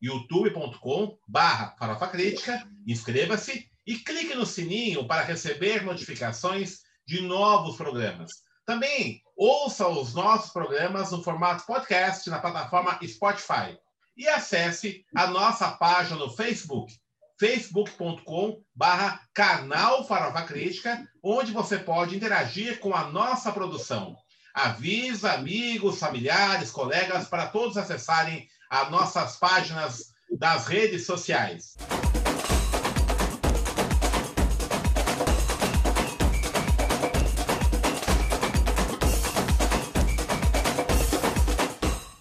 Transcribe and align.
youtube.com 0.00 1.18
farofa 1.78 2.08
crítica, 2.08 2.66
inscreva-se 2.86 3.70
e 3.86 3.96
clique 3.96 4.34
no 4.34 4.44
sininho 4.44 5.06
para 5.06 5.22
receber 5.22 5.84
notificações 5.84 6.80
de 7.06 7.22
novos 7.22 7.76
programas. 7.76 8.32
Também 8.64 9.22
ouça 9.36 9.86
os 9.86 10.12
nossos 10.12 10.52
programas 10.52 11.12
no 11.12 11.22
formato 11.22 11.64
podcast 11.64 12.28
na 12.28 12.40
plataforma 12.40 12.98
Spotify 13.06 13.78
e 14.16 14.26
acesse 14.26 15.04
a 15.14 15.28
nossa 15.28 15.70
página 15.72 16.16
no 16.16 16.30
Facebook, 16.30 16.92
facebook.com 17.38 18.60
barra 18.74 19.20
canal 19.32 20.06
Farofa 20.06 20.42
Crítica, 20.42 21.06
onde 21.22 21.52
você 21.52 21.78
pode 21.78 22.16
interagir 22.16 22.80
com 22.80 22.94
a 22.94 23.08
nossa 23.08 23.52
produção. 23.52 24.16
Avisa 24.54 25.34
amigos, 25.34 25.98
familiares, 25.98 26.70
colegas 26.70 27.28
para 27.28 27.46
todos 27.46 27.76
acessarem 27.76 28.48
as 28.68 28.90
nossas 28.90 29.36
páginas 29.36 30.12
das 30.30 30.66
redes 30.66 31.06
sociais. 31.06 31.76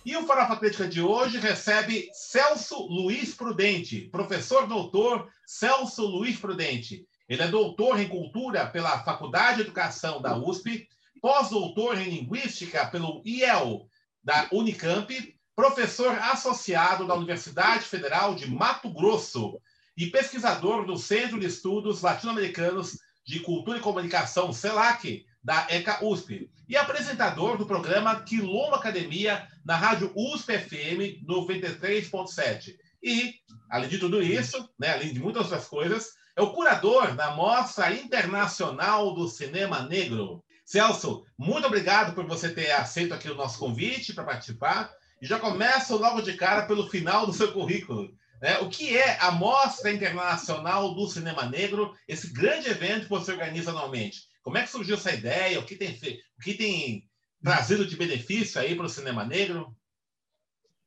E 0.05 0.15
o 0.15 0.25
Farofa 0.27 0.57
Crítica 0.57 0.87
de 0.87 1.01
hoje 1.01 1.39
recebe 1.39 2.09
Celso 2.13 2.85
Luiz 2.87 3.33
Prudente, 3.33 4.01
professor 4.11 4.67
doutor 4.67 5.27
Celso 5.45 6.05
Luiz 6.05 6.37
Prudente. 6.37 7.07
Ele 7.27 7.41
é 7.41 7.47
doutor 7.47 7.99
em 7.99 8.07
cultura 8.07 8.67
pela 8.67 9.03
Faculdade 9.03 9.57
de 9.57 9.61
Educação 9.63 10.21
da 10.21 10.37
USP, 10.37 10.87
pós-doutor 11.19 11.99
em 11.99 12.09
linguística 12.09 12.85
pelo 12.85 13.19
IEL 13.25 13.87
da 14.23 14.47
Unicamp 14.51 15.34
professor 15.55 16.17
associado 16.19 17.07
da 17.07 17.15
Universidade 17.15 17.85
Federal 17.85 18.35
de 18.35 18.49
Mato 18.49 18.89
Grosso 18.89 19.61
e 19.97 20.07
pesquisador 20.07 20.85
do 20.85 20.97
Centro 20.97 21.39
de 21.39 21.45
Estudos 21.45 22.01
Latino-Americanos 22.01 22.99
de 23.25 23.39
Cultura 23.39 23.77
e 23.77 23.81
Comunicação, 23.81 24.51
CELAC, 24.51 25.25
da 25.41 25.65
ECA 25.69 26.03
USP, 26.03 26.49
e 26.67 26.75
apresentador 26.75 27.57
do 27.57 27.65
programa 27.65 28.21
Quilombo 28.21 28.75
Academia 28.75 29.47
na 29.63 29.77
Rádio 29.77 30.11
USP 30.15 30.57
FM 30.57 31.23
93.7. 31.25 32.75
E, 33.01 33.35
além 33.69 33.87
de 33.87 33.99
tudo 33.99 34.21
isso, 34.21 34.67
né, 34.77 34.93
além 34.93 35.13
de 35.13 35.19
muitas 35.19 35.43
outras 35.43 35.67
coisas, 35.67 36.13
é 36.35 36.41
o 36.41 36.51
curador 36.51 37.15
da 37.15 37.31
Mostra 37.31 37.93
Internacional 37.93 39.13
do 39.13 39.27
Cinema 39.27 39.83
Negro. 39.83 40.43
Celso, 40.65 41.23
muito 41.37 41.67
obrigado 41.67 42.13
por 42.13 42.25
você 42.25 42.49
ter 42.49 42.71
aceito 42.71 43.13
aqui 43.13 43.29
o 43.29 43.35
nosso 43.35 43.59
convite 43.59 44.13
para 44.13 44.23
participar 44.23 44.91
e 45.21 45.25
já 45.25 45.39
começo 45.39 45.97
logo 45.97 46.21
de 46.21 46.33
cara 46.33 46.65
pelo 46.65 46.89
final 46.89 47.25
do 47.25 47.33
seu 47.33 47.51
currículo. 47.51 48.13
Né? 48.41 48.57
O 48.59 48.69
que 48.69 48.95
é 48.95 49.17
a 49.21 49.31
Mostra 49.31 49.91
Internacional 49.91 50.93
do 50.93 51.07
Cinema 51.07 51.45
Negro, 51.45 51.93
esse 52.07 52.31
grande 52.33 52.69
evento 52.69 53.03
que 53.03 53.09
você 53.09 53.31
organiza 53.31 53.71
anualmente? 53.71 54.21
Como 54.43 54.57
é 54.57 54.63
que 54.63 54.69
surgiu 54.69 54.95
essa 54.95 55.13
ideia? 55.13 55.59
O 55.59 55.65
que 55.65 55.75
tem, 55.75 55.97
o 56.37 56.41
que 56.41 56.53
tem 56.53 57.09
trazido 57.41 57.85
de 57.85 57.95
benefício 57.95 58.59
aí 58.59 58.75
para 58.75 58.85
o 58.85 58.89
cinema 58.89 59.25
negro? 59.25 59.75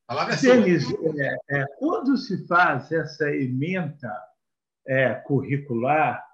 A 0.06 0.14
palavra 0.14 0.34
é 0.34 0.36
Denis, 0.38 0.84
é, 1.18 1.58
é, 1.58 1.66
quando 1.78 2.16
se 2.16 2.46
faz 2.46 2.90
essa 2.92 3.28
emenda 3.30 4.12
é, 4.86 5.14
curricular, 5.14 6.24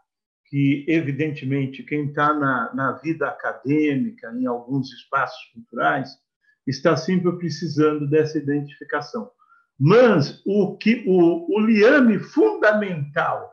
que, 0.47 0.85
evidentemente, 0.87 1.83
quem 1.83 2.07
está 2.07 2.33
na, 2.33 2.73
na 2.75 2.93
vida 2.93 3.27
acadêmica, 3.27 4.33
em 4.33 4.47
alguns 4.47 4.93
espaços 4.93 5.43
culturais, 5.53 6.11
está 6.67 6.97
sempre 6.97 7.37
precisando 7.39 8.09
dessa 8.09 8.39
identificação. 8.39 9.31
Mas 9.79 10.41
o 10.47 10.77
que 10.77 11.05
o, 11.07 11.57
o 11.57 11.61
liame 11.61 12.19
fundamental 12.19 13.53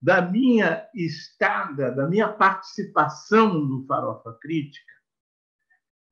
da 0.00 0.20
minha 0.20 0.86
estada, 0.94 1.92
da 1.92 2.08
minha 2.08 2.28
participação 2.28 3.54
no 3.54 3.86
Farofa 3.86 4.36
Crítica, 4.40 4.92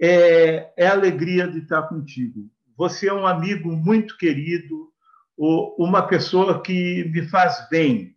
é, 0.01 0.73
é 0.77 0.87
a 0.87 0.93
alegria 0.93 1.47
de 1.47 1.59
estar 1.59 1.83
contigo. 1.83 2.49
Você 2.77 3.09
é 3.09 3.13
um 3.13 3.27
amigo 3.27 3.71
muito 3.71 4.17
querido, 4.17 4.91
uma 5.37 6.07
pessoa 6.07 6.63
que 6.63 7.05
me 7.13 7.29
faz 7.29 7.69
bem. 7.69 8.17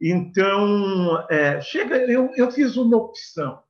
Então, 0.00 1.26
é, 1.28 1.60
chega, 1.60 1.96
eu, 1.96 2.30
eu 2.36 2.50
fiz 2.52 2.76
uma 2.76 2.96
opção. 2.96 3.62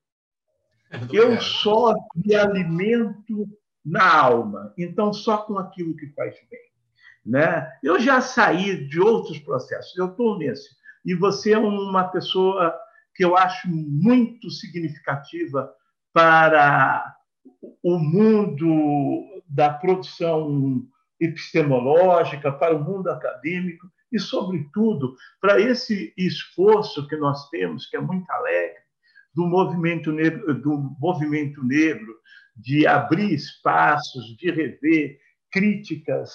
Eu 1.13 1.41
só 1.41 1.95
me 2.15 2.33
alimento 2.35 3.49
na 3.87 4.13
alma. 4.13 4.75
Então, 4.77 5.13
só 5.13 5.39
com 5.39 5.57
aquilo 5.59 5.97
que 5.97 6.09
faz 6.09 6.35
bem. 6.51 6.61
Né? 7.25 7.71
Eu 7.83 8.01
já 8.01 8.21
saí 8.21 8.87
de 8.89 9.01
outros 9.01 9.39
processos, 9.39 9.97
eu 9.97 10.07
estou 10.07 10.37
nesse. 10.37 10.71
E 11.05 11.15
você 11.15 11.53
é 11.53 11.59
uma 11.59 12.05
pessoa 12.05 12.77
que 13.15 13.25
eu 13.25 13.37
acho 13.37 13.69
muito 13.69 14.51
significativa 14.51 15.73
para 16.13 17.15
o 17.83 17.99
mundo 17.99 19.43
da 19.49 19.71
produção 19.71 20.83
epistemológica, 21.21 22.53
para 22.53 22.75
o 22.75 22.83
mundo 22.83 23.09
acadêmico 23.09 23.87
e, 24.13 24.19
sobretudo, 24.19 25.17
para 25.41 25.61
esse 25.61 26.13
esforço 26.17 27.07
que 27.09 27.17
nós 27.17 27.49
temos, 27.49 27.87
que 27.87 27.97
é 27.97 28.01
muito 28.01 28.31
alegre, 28.31 28.79
do 29.35 29.47
movimento 29.47 30.13
negro, 30.13 30.55
do 30.61 30.97
movimento 30.99 31.65
negro 31.65 32.15
de 32.57 32.87
abrir 32.87 33.35
espaços, 33.35 34.37
de 34.37 34.51
rever 34.51 35.19
críticas 35.51 36.33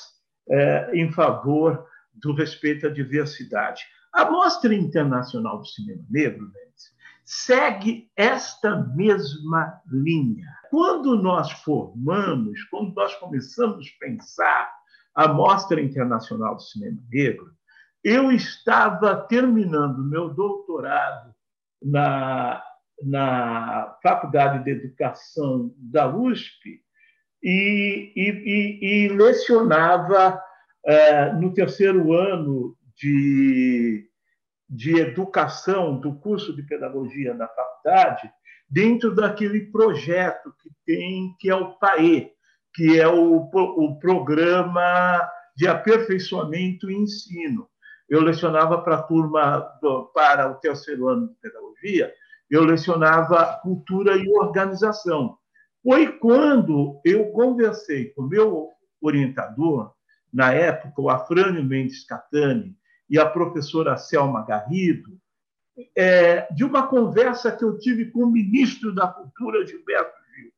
é, 0.50 0.92
em 0.94 1.12
favor 1.12 1.86
do 2.14 2.34
respeito 2.34 2.88
à 2.88 2.90
diversidade. 2.90 3.84
A 4.14 4.30
Mostra 4.30 4.74
Internacional 4.74 5.60
do 5.60 5.66
Cinema 5.66 6.04
Negro, 6.10 6.44
Mendes, 6.44 6.94
segue 7.24 8.10
esta 8.16 8.76
mesma 8.76 9.82
linha. 9.90 10.48
Quando 10.70 11.16
nós 11.22 11.52
formamos, 11.52 12.62
quando 12.66 12.94
nós 12.94 13.16
começamos 13.16 13.88
a 13.88 14.06
pensar 14.06 14.74
a 15.16 15.28
Mostra 15.28 15.82
Internacional 15.82 16.56
do 16.56 16.62
Cinema 16.62 17.02
Negro, 17.10 17.52
eu 18.04 18.32
estava 18.32 19.16
terminando 19.16 20.04
meu 20.04 20.30
doutorado 20.30 21.34
na 21.82 22.62
na 23.04 23.98
Faculdade 24.02 24.64
de 24.64 24.72
Educação 24.72 25.74
da 25.78 26.08
USP 26.08 26.82
e, 27.44 28.14
e, 28.16 28.30
e, 28.30 29.06
e 29.06 29.10
lecionava 29.10 30.42
é, 30.86 31.34
no 31.34 31.54
terceiro 31.54 32.14
ano 32.14 32.76
de, 32.96 34.08
de 34.70 35.00
educação 35.00 36.00
do 36.00 36.16
curso 36.16 36.56
de 36.56 36.64
pedagogia 36.64 37.34
da 37.34 37.48
faculdade, 37.48 38.32
dentro 38.70 39.14
daquele 39.14 39.72
projeto 39.72 40.54
que 40.62 40.70
tem, 40.86 41.36
que 41.40 41.50
é 41.50 41.56
o 41.56 41.74
PAE, 41.78 42.32
que 42.74 43.00
é 43.00 43.08
o, 43.08 43.50
o 43.54 44.00
Programa 44.00 45.30
de 45.56 45.68
Aperfeiçoamento 45.68 46.90
e 46.90 46.96
Ensino. 46.96 47.68
Eu 48.10 48.22
lecionava 48.22 48.82
para 48.82 48.96
a 48.96 49.04
turma, 49.04 49.62
para 50.14 50.52
o 50.52 50.56
terceiro 50.56 51.08
ano 51.08 51.30
de 51.30 51.36
pedagogia, 51.36 52.14
eu 52.52 52.66
lecionava 52.66 53.60
cultura 53.64 54.18
e 54.18 54.30
organização. 54.30 55.38
Foi 55.82 56.20
quando 56.20 57.00
eu 57.06 57.32
conversei 57.32 58.10
com 58.10 58.24
meu 58.24 58.70
orientador, 59.02 59.94
na 60.32 60.52
época, 60.54 61.02
o 61.02 61.10
Afrânio 61.10 61.64
Mendes 61.64 62.06
Catani, 62.06 62.76
e 63.10 63.18
a 63.18 63.26
professora 63.26 63.98
Selma 63.98 64.46
Garrido, 64.46 65.18
é, 65.98 66.54
de 66.54 66.64
uma 66.64 66.88
conversa 66.88 67.52
que 67.52 67.64
eu 67.64 67.80
tive 67.80 68.12
com 68.12 68.24
o 68.24 68.32
ministro 68.32 68.94
da 68.94 69.08
Cultura, 69.08 69.66
Gilberto 69.66 70.14
Gil. 70.36 70.52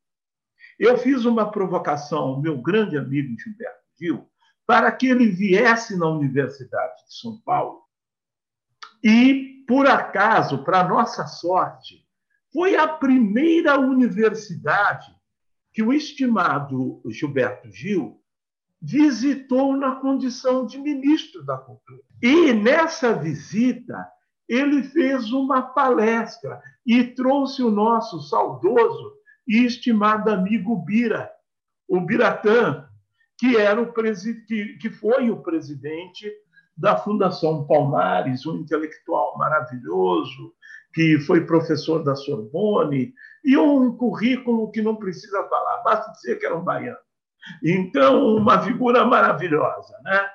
Eu 0.79 0.97
fiz 0.97 1.25
uma 1.25 1.49
provocação 1.51 2.19
ao 2.19 2.41
meu 2.41 2.59
grande 2.59 2.97
amigo 2.97 3.39
Gilberto 3.39 3.83
Gil 3.99 4.27
para 4.65 4.91
que 4.91 5.07
ele 5.07 5.27
viesse 5.27 5.97
na 5.97 6.07
Universidade 6.07 7.05
de 7.07 7.15
São 7.15 7.39
Paulo 7.41 7.82
e 9.03 9.63
por 9.67 9.87
acaso, 9.87 10.63
para 10.63 10.87
nossa 10.87 11.25
sorte, 11.27 12.05
foi 12.53 12.75
a 12.75 12.87
primeira 12.87 13.79
universidade 13.79 15.11
que 15.73 15.81
o 15.81 15.91
estimado 15.91 17.01
Gilberto 17.09 17.71
Gil 17.71 18.21
visitou 18.81 19.75
na 19.75 19.95
condição 19.95 20.65
de 20.65 20.77
ministro 20.77 21.43
da 21.43 21.57
Cultura. 21.57 22.01
E 22.21 22.53
nessa 22.53 23.13
visita, 23.13 24.07
ele 24.47 24.83
fez 24.83 25.31
uma 25.31 25.61
palestra 25.61 26.61
e 26.85 27.03
trouxe 27.03 27.63
o 27.63 27.71
nosso 27.71 28.21
saudoso 28.21 29.13
e 29.47 29.65
estimado 29.65 30.29
amigo 30.29 30.75
Bira, 30.75 31.31
o 31.87 31.99
Biratã, 32.01 32.87
que, 33.37 33.57
era 33.57 33.81
o 33.81 33.91
que, 33.91 34.77
que 34.77 34.89
foi 34.89 35.31
o 35.31 35.41
presidente 35.41 36.31
da 36.75 36.97
Fundação 36.97 37.65
Palmares, 37.65 38.45
um 38.45 38.55
intelectual 38.57 39.37
maravilhoso, 39.37 40.53
que 40.93 41.19
foi 41.19 41.45
professor 41.45 42.03
da 42.03 42.15
Sorbonne, 42.15 43.13
e 43.43 43.57
um 43.57 43.95
currículo 43.97 44.71
que 44.71 44.81
não 44.81 44.95
precisa 44.95 45.43
falar, 45.47 45.83
basta 45.83 46.11
dizer 46.11 46.39
que 46.39 46.45
era 46.45 46.57
um 46.57 46.63
baiano. 46.63 46.97
Então, 47.63 48.37
uma 48.37 48.61
figura 48.61 49.05
maravilhosa. 49.05 49.93
Né? 50.03 50.25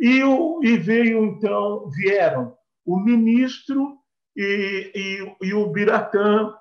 E, 0.00 0.20
e 0.62 0.76
veio, 0.76 1.24
então, 1.24 1.88
vieram 1.90 2.56
o 2.84 2.98
ministro 2.98 3.98
e, 4.36 4.90
e, 5.42 5.46
e 5.48 5.54
o 5.54 5.70
Biratã, 5.70 6.52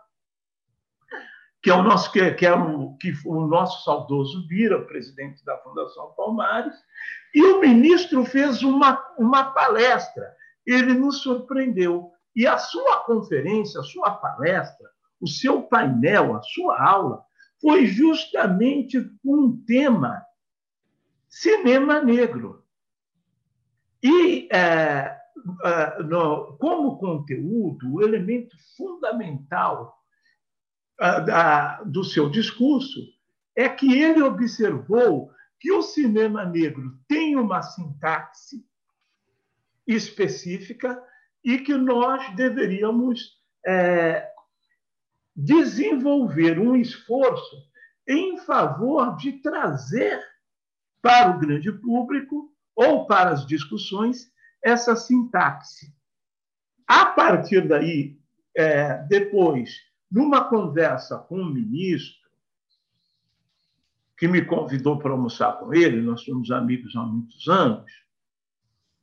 que 1.61 1.69
é 1.69 1.73
o 1.73 1.83
nosso 1.83 2.11
que, 2.11 2.31
que 2.31 2.45
é 2.45 2.53
o, 2.53 2.95
que 2.97 3.13
o 3.25 3.47
nosso 3.47 3.83
saudoso 3.83 4.47
Bira, 4.47 4.81
presidente 4.85 5.43
da 5.43 5.57
Fundação 5.57 6.13
Palmares, 6.15 6.75
e 7.33 7.41
o 7.43 7.59
ministro 7.59 8.23
fez 8.25 8.63
uma, 8.63 9.03
uma 9.17 9.51
palestra. 9.51 10.35
Ele 10.65 10.93
nos 10.93 11.21
surpreendeu. 11.21 12.11
E 12.35 12.45
a 12.45 12.57
sua 12.57 12.97
conferência, 12.99 13.79
a 13.79 13.83
sua 13.83 14.11
palestra, 14.11 14.87
o 15.19 15.27
seu 15.27 15.63
painel, 15.63 16.35
a 16.35 16.41
sua 16.41 16.79
aula, 16.81 17.23
foi 17.59 17.87
justamente 17.87 18.99
um 19.25 19.63
tema 19.65 20.23
cinema 21.27 21.99
negro. 22.01 22.63
E, 24.03 24.47
é, 24.51 25.17
é, 25.63 26.03
no, 26.03 26.57
como 26.57 26.97
conteúdo, 26.97 27.93
o 27.93 28.01
elemento 28.01 28.55
fundamental 28.75 29.97
da, 30.99 31.83
do 31.83 32.03
seu 32.03 32.29
discurso 32.29 32.99
é 33.55 33.69
que 33.69 33.93
ele 33.93 34.21
observou 34.21 35.31
que 35.59 35.71
o 35.71 35.81
cinema 35.81 36.45
negro 36.45 36.97
tem 37.07 37.35
uma 37.35 37.61
sintaxe 37.61 38.63
específica 39.85 41.01
e 41.43 41.59
que 41.59 41.73
nós 41.75 42.35
deveríamos 42.35 43.37
é, 43.65 44.29
desenvolver 45.35 46.59
um 46.59 46.75
esforço 46.75 47.55
em 48.07 48.37
favor 48.39 49.15
de 49.17 49.33
trazer 49.33 50.21
para 51.01 51.35
o 51.35 51.39
grande 51.39 51.71
público 51.71 52.51
ou 52.75 53.05
para 53.05 53.31
as 53.31 53.45
discussões 53.45 54.31
essa 54.63 54.95
sintaxe. 54.95 55.93
A 56.85 57.07
partir 57.07 57.67
daí, 57.67 58.19
é, 58.55 58.97
depois, 59.07 59.86
numa 60.09 60.43
conversa 60.43 61.17
com 61.17 61.41
o 61.41 61.45
ministro, 61.45 62.27
que 64.17 64.27
me 64.27 64.43
convidou 64.43 64.97
para 64.97 65.11
almoçar 65.11 65.59
com 65.59 65.73
ele, 65.73 66.01
nós 66.01 66.21
somos 66.21 66.49
amigos 66.49 66.95
há 66.95 67.03
muitos 67.03 67.47
anos, 67.47 67.91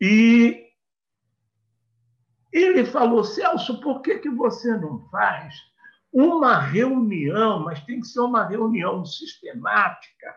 e 0.00 0.64
ele 2.52 2.84
falou: 2.84 3.22
Celso, 3.22 3.80
por 3.80 4.02
que, 4.02 4.18
que 4.18 4.30
você 4.30 4.76
não 4.76 5.08
faz 5.10 5.54
uma 6.14 6.58
reunião, 6.60 7.64
mas 7.64 7.84
tem 7.84 8.00
que 8.00 8.06
ser 8.06 8.20
uma 8.20 8.46
reunião 8.46 9.04
sistemática 9.04 10.36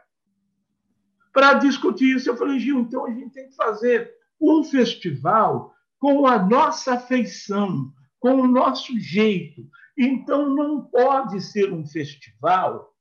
para 1.31 1.53
discutir 1.53 2.15
isso. 2.15 2.27
Eu 2.27 2.35
falei, 2.35 2.59
Gil, 2.59 2.79
então 2.79 3.05
a 3.05 3.11
gente 3.11 3.29
tem 3.29 3.47
que 3.47 3.55
fazer 3.55 4.11
um 4.41 4.63
festival 4.63 5.75
com 5.99 6.25
a 6.25 6.39
nossa 6.39 6.97
feição, 6.99 7.93
com 8.19 8.41
o 8.41 8.47
nosso 8.47 8.99
jeito. 8.99 9.69
Então 9.97 10.53
não 10.53 10.81
pode 10.81 11.41
ser 11.41 11.73
um 11.73 11.85
festival 11.85 12.93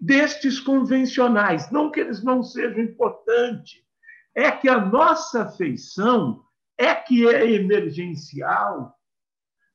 destes 0.00 0.60
convencionais, 0.60 1.70
não 1.70 1.90
que 1.90 2.00
eles 2.00 2.22
não 2.22 2.42
sejam 2.42 2.80
importantes, 2.80 3.82
é 4.34 4.50
que 4.50 4.68
a 4.68 4.80
nossa 4.80 5.46
feição 5.50 6.44
é 6.78 6.94
que 6.94 7.28
é 7.28 7.52
emergencial 7.52 8.96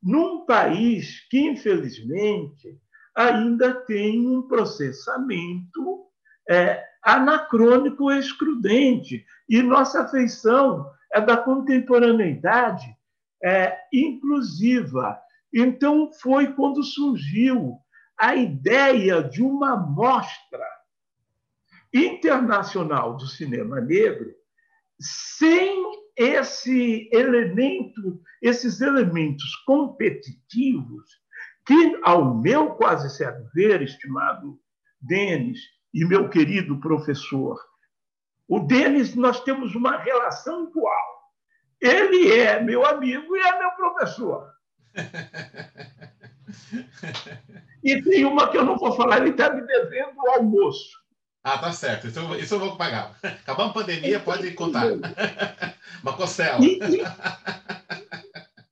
num 0.01 0.45
país 0.45 1.27
que, 1.29 1.39
infelizmente, 1.39 2.79
ainda 3.15 3.73
tem 3.73 4.27
um 4.27 4.41
processamento 4.43 6.05
é, 6.49 6.83
anacrônico 7.03 8.11
excludente. 8.11 9.25
E 9.49 9.61
nossa 9.61 10.03
afeição 10.03 10.89
é 11.11 11.19
da 11.19 11.37
contemporaneidade 11.37 12.95
é, 13.43 13.77
inclusiva. 13.91 15.19
Então, 15.59 16.11
foi 16.21 16.53
quando 16.53 16.83
surgiu 16.83 17.79
a 18.15 18.35
ideia 18.35 19.23
de 19.23 19.41
uma 19.41 19.75
mostra 19.75 20.63
internacional 21.91 23.17
do 23.17 23.25
cinema 23.25 23.81
negro 23.81 24.35
sem 24.99 25.83
esse 26.15 27.09
elemento, 27.11 28.21
esses 28.39 28.81
elementos 28.81 29.55
competitivos 29.65 31.05
que, 31.65 31.99
ao 32.03 32.35
meu 32.35 32.75
quase 32.75 33.09
certo 33.09 33.49
ver, 33.55 33.81
estimado 33.81 34.59
Denis 35.01 35.59
e 35.91 36.05
meu 36.05 36.29
querido 36.29 36.79
professor, 36.79 37.59
o 38.47 38.59
Denis, 38.59 39.15
nós 39.15 39.43
temos 39.43 39.73
uma 39.73 39.97
relação 39.97 40.69
igual. 40.69 41.17
Ele 41.81 42.31
é 42.31 42.61
meu 42.61 42.85
amigo 42.85 43.35
e 43.35 43.39
é 43.39 43.57
meu 43.57 43.71
professor. 43.71 44.56
E 47.83 48.01
tem 48.01 48.25
uma 48.25 48.49
que 48.49 48.57
eu 48.57 48.65
não 48.65 48.77
vou 48.77 48.91
falar, 48.93 49.19
ele 49.19 49.29
está 49.29 49.53
me 49.53 49.61
devendo 49.65 50.17
o 50.17 50.29
almoço. 50.31 50.97
Ah, 51.43 51.57
tá 51.57 51.71
certo. 51.71 52.07
Isso, 52.07 52.35
isso 52.35 52.55
eu 52.55 52.59
vou 52.59 52.75
pagar. 52.75 53.17
Acabando 53.23 53.69
a 53.69 53.73
pandemia, 53.73 54.19
pode 54.19 54.51
contar. 54.51 54.85
Uma 56.03 56.13
costela. 56.13 56.59
E, 56.61 56.79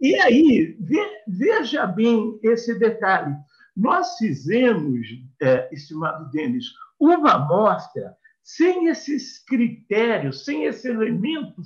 e, 0.02 0.10
e 0.12 0.16
aí, 0.20 0.78
veja 1.26 1.88
bem 1.88 2.38
esse 2.44 2.78
detalhe. 2.78 3.34
Nós 3.76 4.18
fizemos, 4.18 5.08
é, 5.42 5.70
estimado 5.72 6.30
Denis, 6.32 6.66
uma 7.00 7.34
amostra 7.36 8.16
sem 8.46 8.90
esses 8.90 9.44
critérios, 9.44 10.46
sem 10.46 10.66
esse 10.66 10.88
elemento 10.88 11.64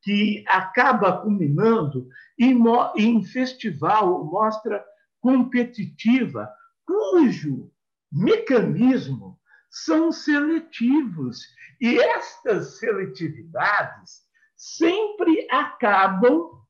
que 0.00 0.42
acaba 0.48 1.20
culminando 1.20 2.08
em, 2.38 2.58
em 2.96 3.22
festival, 3.22 4.24
mostra 4.24 4.82
competitiva, 5.20 6.50
cujo 6.86 7.70
mecanismo 8.10 9.38
são 9.68 10.10
seletivos. 10.10 11.46
E 11.78 11.98
estas 11.98 12.78
seletividades 12.78 14.22
sempre 14.56 15.46
acabam 15.50 16.64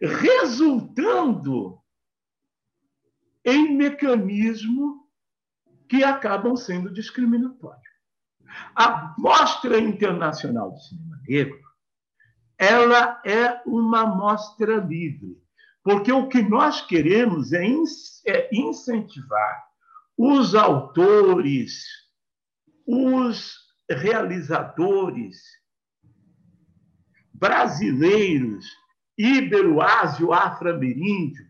resultando 0.00 1.78
em 3.44 3.76
mecanismo 3.76 5.06
que 5.86 6.02
acabam 6.02 6.56
sendo 6.56 6.90
discriminatórios. 6.90 7.87
A 8.74 9.14
Mostra 9.18 9.78
Internacional 9.78 10.72
de 10.74 10.88
Cinema 10.88 11.20
Negro 11.26 11.68
ela 12.58 13.22
é 13.24 13.62
uma 13.64 14.04
mostra 14.04 14.78
livre, 14.78 15.40
porque 15.84 16.10
o 16.10 16.28
que 16.28 16.42
nós 16.42 16.84
queremos 16.84 17.52
é, 17.52 17.64
é 18.26 18.48
incentivar 18.52 19.64
os 20.16 20.56
autores, 20.56 21.84
os 22.84 23.56
realizadores 23.88 25.40
brasileiros, 27.32 28.66
ibero-ásio, 29.16 30.32
afro-ameríndio, 30.32 31.46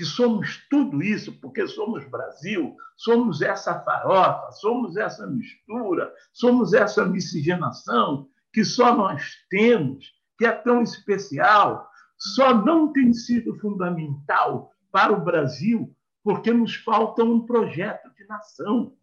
que 0.00 0.06
somos 0.06 0.66
tudo 0.70 1.02
isso, 1.02 1.30
porque 1.42 1.68
somos 1.68 2.08
Brasil, 2.08 2.74
somos 2.96 3.42
essa 3.42 3.78
farofa, 3.80 4.50
somos 4.52 4.96
essa 4.96 5.26
mistura, 5.26 6.10
somos 6.32 6.72
essa 6.72 7.04
miscigenação 7.04 8.26
que 8.50 8.64
só 8.64 8.96
nós 8.96 9.30
temos, 9.50 10.10
que 10.38 10.46
é 10.46 10.52
tão 10.52 10.80
especial, 10.80 11.86
só 12.16 12.54
não 12.54 12.90
tem 12.94 13.12
sido 13.12 13.54
fundamental 13.58 14.72
para 14.90 15.12
o 15.12 15.22
Brasil 15.22 15.94
porque 16.24 16.50
nos 16.50 16.76
falta 16.76 17.22
um 17.22 17.44
projeto 17.44 18.10
de 18.16 18.26
nação. 18.26 18.94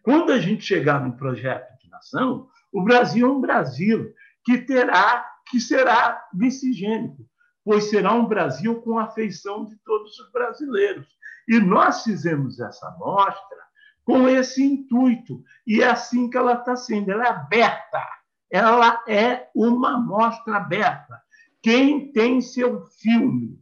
Quando 0.00 0.30
a 0.30 0.38
gente 0.38 0.62
chegar 0.62 1.04
no 1.04 1.16
projeto 1.16 1.76
de 1.82 1.90
nação, 1.90 2.48
o 2.72 2.84
Brasil 2.84 3.26
é 3.26 3.32
um 3.32 3.40
Brasil 3.40 4.14
que 4.44 4.58
terá, 4.58 5.28
que 5.50 5.58
será 5.58 6.24
miscigênico, 6.32 7.28
pois 7.66 7.90
será 7.90 8.12
um 8.12 8.28
Brasil 8.28 8.80
com 8.80 8.96
afeição 8.96 9.64
de 9.64 9.74
todos 9.78 10.16
os 10.20 10.30
brasileiros. 10.30 11.04
E 11.48 11.58
nós 11.58 12.04
fizemos 12.04 12.60
essa 12.60 12.88
mostra 12.92 13.58
com 14.04 14.28
esse 14.28 14.62
intuito. 14.62 15.42
E 15.66 15.82
é 15.82 15.90
assim 15.90 16.30
que 16.30 16.36
ela 16.36 16.52
está 16.52 16.76
sendo, 16.76 17.10
ela 17.10 17.24
é 17.24 17.28
aberta, 17.28 18.06
ela 18.48 19.02
é 19.08 19.50
uma 19.52 19.98
mostra 19.98 20.58
aberta. 20.58 21.20
Quem 21.60 22.12
tem 22.12 22.40
seu 22.40 22.86
filme 22.86 23.60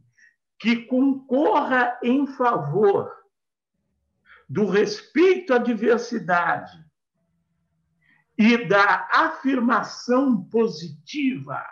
que 0.59 0.85
concorra 0.85 1.97
em 2.03 2.27
favor 2.27 3.11
do 4.47 4.67
respeito 4.67 5.51
à 5.51 5.57
diversidade 5.57 6.77
e 8.37 8.67
da 8.67 9.09
afirmação 9.11 10.43
positiva 10.43 11.65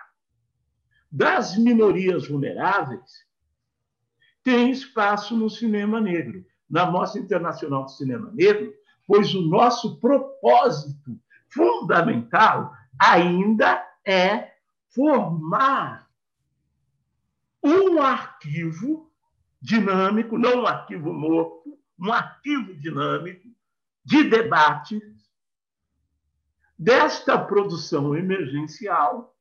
das 1.14 1.56
minorias 1.56 2.28
vulneráveis, 2.28 3.24
tem 4.42 4.72
espaço 4.72 5.38
no 5.38 5.48
cinema 5.48 6.02
negro, 6.02 6.44
na 6.68 6.90
Mostra 6.90 7.22
Internacional 7.22 7.84
do 7.84 7.92
Cinema 7.92 8.32
Negro, 8.34 8.74
pois 9.06 9.32
o 9.36 9.42
nosso 9.44 10.00
propósito 10.00 11.16
fundamental 11.50 12.74
ainda 13.00 13.88
é 14.04 14.54
formar 14.90 16.10
um 17.64 18.02
arquivo 18.02 19.12
dinâmico, 19.62 20.36
não 20.36 20.64
um 20.64 20.68
arquivo 20.68 21.14
morto, 21.14 21.78
um 22.00 22.12
arquivo 22.12 22.74
dinâmico 22.74 23.48
de 24.04 24.24
debate 24.24 25.00
desta 26.78 27.38
produção 27.38 28.16
emergencial 28.16 29.33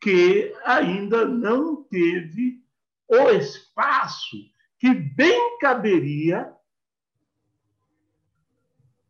que 0.00 0.54
ainda 0.64 1.26
não 1.26 1.82
teve 1.84 2.62
o 3.08 3.30
espaço 3.30 4.36
que 4.78 4.94
bem 4.94 5.58
caberia 5.58 6.52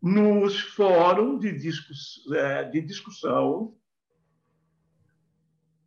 nos 0.01 0.61
fóruns 0.61 1.41
de, 1.41 1.53
discuss... 1.53 2.25
É, 2.33 2.65
de 2.65 2.81
discussão 2.81 3.77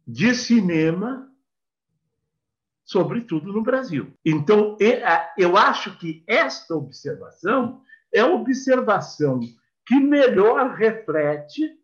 de 0.05 0.36
cinema, 0.36 1.31
sobretudo 2.84 3.53
no 3.53 3.63
Brasil. 3.63 4.13
Então, 4.25 4.77
eu 5.38 5.55
acho 5.55 5.98
que 5.98 6.24
esta 6.27 6.75
observação 6.75 7.81
é 8.12 8.20
a 8.20 8.27
observação 8.27 9.39
que 9.86 9.96
melhor 9.96 10.75
reflete 10.75 11.79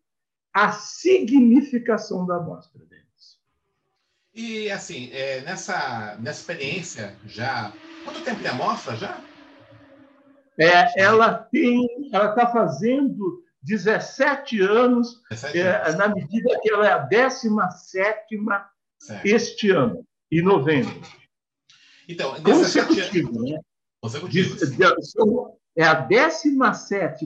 a 0.52 0.72
significação 0.72 2.26
da 2.26 2.40
mostra 2.40 2.84
deles. 2.86 3.07
E, 4.38 4.70
assim, 4.70 5.10
é, 5.14 5.42
nessa, 5.42 6.16
nessa 6.20 6.42
experiência 6.42 7.18
já... 7.26 7.74
Quanto 8.04 8.22
tempo 8.22 8.40
tem 8.40 8.52
a 8.52 8.54
mostra 8.54 8.96
já? 8.96 9.20
É, 10.60 11.02
ela 11.02 11.34
tem, 11.34 11.88
ela 12.14 12.30
está 12.30 12.46
fazendo 12.46 13.44
17 13.64 14.62
anos, 14.62 15.24
17 15.32 15.58
é, 15.58 15.76
anos. 15.76 15.94
É, 15.94 15.98
na 15.98 16.08
medida 16.10 16.60
que 16.62 16.72
ela 16.72 16.88
é 16.88 16.92
a 16.92 17.00
17 17.00 18.38
este 19.26 19.72
ano, 19.72 20.06
em 20.32 20.44
novembro. 20.44 21.02
Então, 22.08 22.40
consecutivo, 22.44 23.42
né? 23.42 23.60
Consecutivo. 24.00 24.56
É 25.76 25.84
a 25.84 25.96
17 25.96 27.26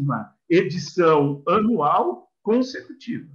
edição 0.50 1.44
anual 1.46 2.32
consecutiva. 2.42 3.28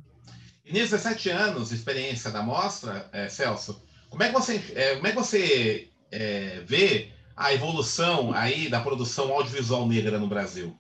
Nesses 0.68 0.90
17 0.90 1.30
anos 1.30 1.68
de 1.68 1.76
experiência 1.76 2.30
da 2.30 2.42
mostra, 2.42 3.08
é, 3.12 3.28
Celso, 3.28 3.80
como 4.10 4.22
é 4.24 4.28
que 4.28 4.34
você, 4.34 4.60
é, 4.74 4.96
como 4.96 5.06
é 5.06 5.10
que 5.10 5.16
você 5.16 5.90
é, 6.10 6.60
vê 6.60 7.12
a 7.36 7.54
evolução 7.54 8.32
aí 8.32 8.68
da 8.68 8.80
produção 8.80 9.32
audiovisual 9.32 9.86
negra 9.86 10.18
no 10.18 10.26
Brasil? 10.26 10.76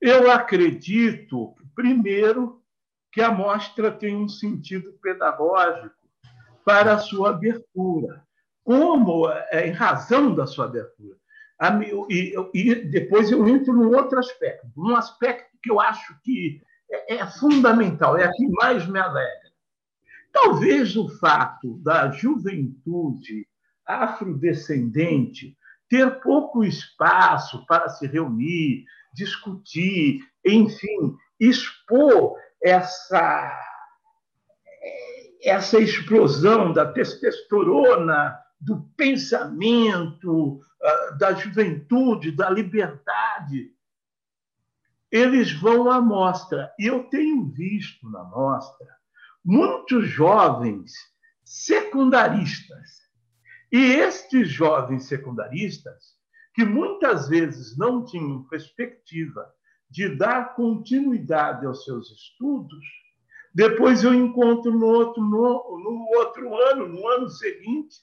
Eu 0.00 0.30
acredito, 0.30 1.54
primeiro, 1.74 2.62
que 3.12 3.20
a 3.20 3.30
mostra 3.30 3.92
tem 3.92 4.16
um 4.16 4.28
sentido 4.28 4.94
pedagógico 5.02 5.94
para 6.64 6.94
a 6.94 6.98
sua 6.98 7.30
abertura, 7.30 8.24
como 8.64 9.28
é, 9.28 9.68
em 9.68 9.72
razão 9.72 10.34
da 10.34 10.46
sua 10.46 10.64
abertura. 10.64 11.16
E 12.54 12.74
depois 12.74 13.30
eu 13.30 13.46
entro 13.46 13.74
num 13.74 13.94
outro 13.94 14.18
aspecto, 14.18 14.66
um 14.76 14.96
aspecto 14.96 15.50
que 15.62 15.70
eu 15.70 15.80
acho 15.80 16.18
que 16.22 16.62
é, 17.08 17.16
é 17.16 17.26
fundamental, 17.26 18.16
é 18.16 18.24
a 18.24 18.32
que 18.32 18.48
mais 18.48 18.86
me 18.86 18.98
alegra. 18.98 19.46
Talvez 20.32 20.96
o 20.96 21.08
fato 21.18 21.78
da 21.78 22.10
juventude 22.10 23.46
afrodescendente 23.86 25.56
ter 25.88 26.20
pouco 26.20 26.64
espaço 26.64 27.64
para 27.66 27.88
se 27.88 28.06
reunir, 28.06 28.84
discutir, 29.14 30.20
enfim, 30.44 31.16
expor 31.38 32.36
essa 32.62 33.62
essa 35.42 35.78
explosão 35.78 36.72
da 36.72 36.92
testosterona, 36.92 38.36
do 38.60 38.82
pensamento, 38.96 40.60
ah, 40.82 41.10
da 41.18 41.34
juventude, 41.34 42.32
da 42.32 42.50
liberdade, 42.50 43.70
eles 45.10 45.52
vão 45.52 45.90
à 45.90 46.00
mostra. 46.00 46.72
E 46.78 46.86
eu 46.86 47.04
tenho 47.04 47.48
visto 47.52 48.08
na 48.10 48.24
mostra 48.24 48.86
muitos 49.44 50.08
jovens 50.08 50.92
secundaristas. 51.44 53.06
E 53.70 53.78
estes 53.78 54.48
jovens 54.48 55.04
secundaristas, 55.06 56.16
que 56.54 56.64
muitas 56.64 57.28
vezes 57.28 57.76
não 57.76 58.04
tinham 58.04 58.44
perspectiva 58.44 59.46
de 59.90 60.08
dar 60.16 60.54
continuidade 60.54 61.66
aos 61.66 61.84
seus 61.84 62.10
estudos, 62.10 62.84
depois 63.54 64.04
eu 64.04 64.12
encontro 64.12 64.70
no 64.70 64.86
outro, 64.86 65.22
no, 65.22 65.78
no 65.78 66.18
outro 66.18 66.54
ano, 66.54 66.88
no 66.88 67.06
ano 67.08 67.28
seguinte, 67.28 67.96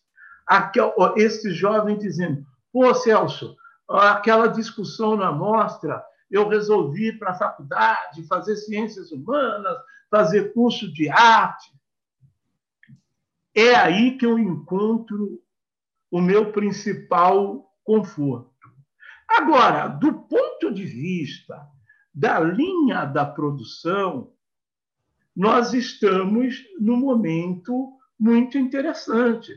aquel, 0.48 0.94
esse 1.16 1.52
jovem 1.52 1.98
dizendo: 1.98 2.44
Pô, 2.72 2.94
Celso, 2.94 3.56
aquela 3.88 4.48
discussão 4.48 5.16
na 5.16 5.32
mostra 5.32 6.04
eu 6.34 6.48
resolvi 6.48 7.10
ir 7.10 7.20
para 7.20 7.30
a 7.30 7.38
faculdade, 7.38 8.28
fazer 8.28 8.56
ciências 8.56 9.12
humanas, 9.12 9.78
fazer 10.10 10.52
curso 10.52 10.92
de 10.92 11.08
arte. 11.08 11.72
É 13.54 13.76
aí 13.76 14.18
que 14.18 14.26
eu 14.26 14.40
encontro 14.40 15.40
o 16.10 16.20
meu 16.20 16.52
principal 16.52 17.72
conforto. 17.84 18.52
Agora, 19.30 19.88
do 19.88 20.12
ponto 20.24 20.74
de 20.74 20.84
vista 20.84 21.68
da 22.12 22.40
linha 22.40 23.06
da 23.06 23.26
produção, 23.28 24.34
nós 25.36 25.72
estamos 25.76 26.64
num 26.80 26.98
momento 26.98 27.94
muito 28.20 28.58
interessante, 28.58 29.54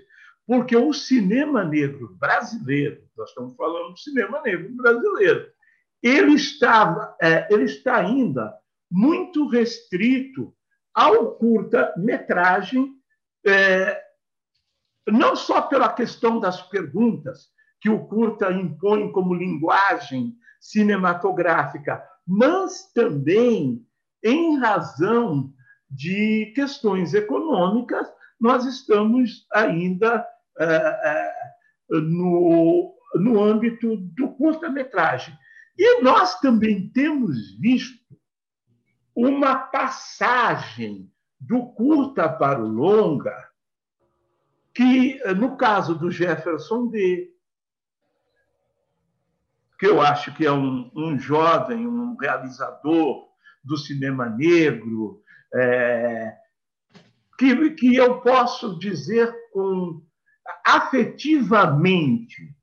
porque 0.47 0.77
o 0.77 0.93
cinema 0.93 1.65
negro 1.65 2.15
brasileiro, 2.19 3.03
nós 3.17 3.31
estamos 3.31 3.57
falando 3.57 3.93
do 3.93 3.99
cinema 3.99 4.43
negro 4.43 4.71
brasileiro, 4.77 5.56
ele, 6.03 6.35
estava, 6.35 7.17
é, 7.21 7.47
ele 7.51 7.65
está 7.65 7.97
ainda 7.97 8.55
muito 8.91 9.49
restrito 9.49 10.55
ao 10.95 11.33
curta-metragem, 11.35 12.93
é, 13.47 14.01
não 15.09 15.37
só 15.37 15.63
pela 15.63 15.93
questão 15.93 16.41
das 16.41 16.63
perguntas 16.63 17.49
que 17.81 17.91
o 17.91 18.07
curta 18.07 18.51
impõe 18.51 19.13
como 19.13 19.35
linguagem 19.35 20.35
cinematográfica, 20.61 22.03
mas 22.27 22.91
também 22.93 23.87
em 24.25 24.59
razão 24.59 25.53
de 25.89 26.53
questões 26.55 27.15
econômicas, 27.15 28.09
nós 28.41 28.65
estamos 28.65 29.47
ainda 29.53 30.27
é, 30.59 30.65
é, 30.67 31.33
no, 31.91 32.95
no 33.15 33.43
âmbito 33.43 33.97
do 33.97 34.29
curta-metragem. 34.31 35.35
E 35.79 36.01
nós 36.03 36.41
também 36.41 36.89
temos 36.89 37.59
visto 37.59 38.17
uma 39.15 39.57
passagem 39.57 41.11
do 41.39 41.67
curta 41.67 42.29
para 42.29 42.63
o 42.63 42.69
longa, 42.69 43.49
que, 44.75 45.19
no 45.35 45.57
caso 45.57 45.95
do 45.95 46.11
Jefferson 46.11 46.89
D., 46.89 47.33
que 49.79 49.87
eu 49.87 50.01
acho 50.01 50.35
que 50.35 50.47
é 50.47 50.53
um, 50.53 50.91
um 50.95 51.19
jovem, 51.19 51.87
um 51.87 52.17
realizador 52.17 53.27
do 53.63 53.77
cinema 53.77 54.27
negro, 54.27 55.23
é, 55.55 56.35
que, 57.39 57.71
que 57.71 57.95
eu 57.97 58.21
posso 58.21 58.79
dizer 58.79 59.35
com 59.53 60.03
afetivamente 60.65 62.56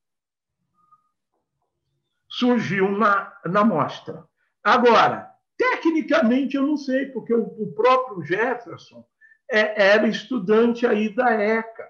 surgiu 2.34 2.92
na, 2.92 3.32
na 3.46 3.64
mostra. 3.64 4.26
Agora, 4.64 5.32
tecnicamente 5.56 6.56
eu 6.56 6.66
não 6.66 6.78
sei, 6.78 7.06
porque 7.08 7.34
o, 7.34 7.44
o 7.44 7.74
próprio 7.74 8.24
Jefferson 8.24 9.06
é, 9.50 9.92
era 9.92 10.08
estudante 10.08 10.88
aí 10.88 11.14
da 11.14 11.32
ECA 11.32 11.88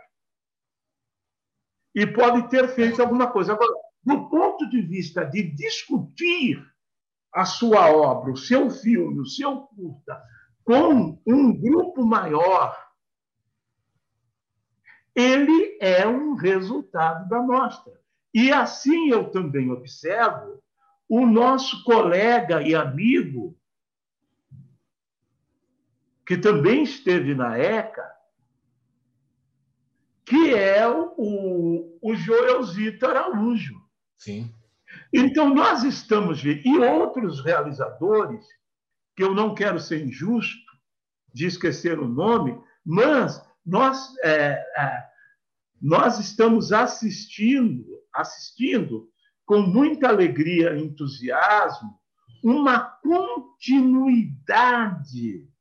e 1.95 2.05
pode 2.05 2.49
ter 2.49 2.67
feito 2.69 3.01
alguma 3.01 3.31
coisa. 3.31 3.53
Agora, 3.53 3.73
do 4.03 4.29
ponto 4.29 4.69
de 4.69 4.81
vista 4.81 5.23
de 5.23 5.43
discutir 5.43 6.61
a 7.31 7.45
sua 7.45 7.89
obra, 7.89 8.33
o 8.33 8.37
seu 8.37 8.69
filme, 8.69 9.21
o 9.21 9.25
seu 9.25 9.61
curta, 9.61 10.21
com 10.65 11.21
um 11.25 11.57
grupo 11.57 12.03
maior, 12.03 12.77
ele 15.15 15.77
é 15.79 16.05
um 16.05 16.33
resultado 16.33 17.29
da 17.29 17.41
mostra. 17.41 18.02
E 18.33 18.51
assim 18.51 19.09
eu 19.09 19.29
também 19.29 19.69
observo 19.69 20.61
o 21.07 21.25
nosso 21.25 21.83
colega 21.83 22.61
e 22.61 22.73
amigo, 22.73 23.55
que 26.25 26.37
também 26.37 26.83
esteve 26.83 27.35
na 27.35 27.57
ECA, 27.57 28.09
que 30.25 30.55
é 30.55 30.87
o, 30.87 31.99
o 32.01 32.15
Joelzito 32.15 33.05
Araújo. 33.05 33.79
Sim. 34.17 34.53
Então, 35.13 35.53
nós 35.53 35.83
estamos 35.83 36.41
vendo, 36.41 36.65
e 36.65 36.77
outros 36.79 37.43
realizadores, 37.43 38.45
que 39.15 39.23
eu 39.23 39.33
não 39.33 39.53
quero 39.53 39.79
ser 39.79 40.03
injusto 40.03 40.71
de 41.33 41.45
esquecer 41.45 41.99
o 41.99 42.07
nome, 42.07 42.59
mas 42.85 43.43
nós, 43.65 44.15
é, 44.23 44.63
é, 44.77 45.03
nós 45.83 46.17
estamos 46.17 46.71
assistindo, 46.71 47.85
assistindo 48.15 49.11
com 49.45 49.61
muita 49.61 50.07
alegria 50.07 50.77
e 50.77 50.81
entusiasmo 50.81 51.99
uma 52.41 52.79
continuidade 53.01 55.51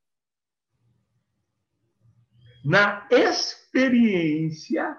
na 2.63 3.05
experiência 3.11 4.97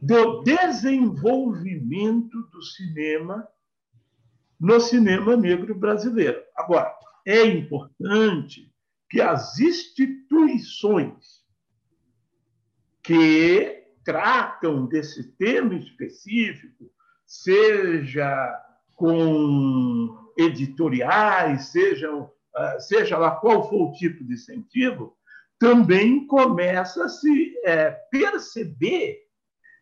do 0.00 0.40
desenvolvimento 0.42 2.40
do 2.44 2.62
cinema 2.62 3.46
no 4.58 4.80
cinema 4.80 5.36
negro 5.36 5.74
brasileiro. 5.74 6.42
Agora, 6.56 6.90
é 7.26 7.44
importante 7.44 8.72
que 9.10 9.20
as 9.20 9.58
instituições 9.58 11.43
que 13.04 13.84
tratam 14.02 14.86
desse 14.86 15.22
tema 15.36 15.74
específico, 15.74 16.90
seja 17.26 18.60
com 18.94 20.32
editoriais, 20.38 21.72
ah, 22.56 22.80
seja 22.80 23.18
lá 23.18 23.32
qual 23.32 23.68
for 23.68 23.90
o 23.90 23.92
tipo 23.92 24.24
de 24.24 24.34
incentivo, 24.34 25.16
também 25.58 26.26
começa 26.26 27.04
a 27.04 27.08
se 27.08 27.54
é, 27.64 27.90
perceber 28.10 29.22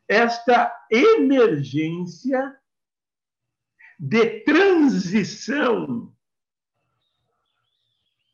esta 0.08 0.72
emergência 0.90 2.56
de 3.98 4.40
transição 4.40 6.12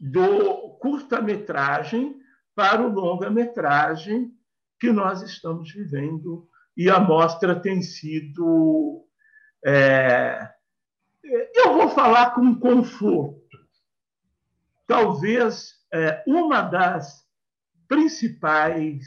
do 0.00 0.70
curta-metragem 0.80 2.20
para 2.54 2.82
o 2.82 2.88
longa-metragem 2.88 4.37
que 4.78 4.92
nós 4.92 5.22
estamos 5.22 5.72
vivendo 5.72 6.48
e 6.76 6.88
a 6.88 7.00
mostra 7.00 7.58
tem 7.58 7.82
sido. 7.82 9.04
É, 9.64 10.48
eu 11.24 11.74
vou 11.74 11.88
falar 11.88 12.30
com 12.30 12.54
conforto. 12.54 13.58
Talvez 14.86 15.74
é, 15.92 16.22
uma 16.26 16.62
das 16.62 17.26
principais, 17.88 19.04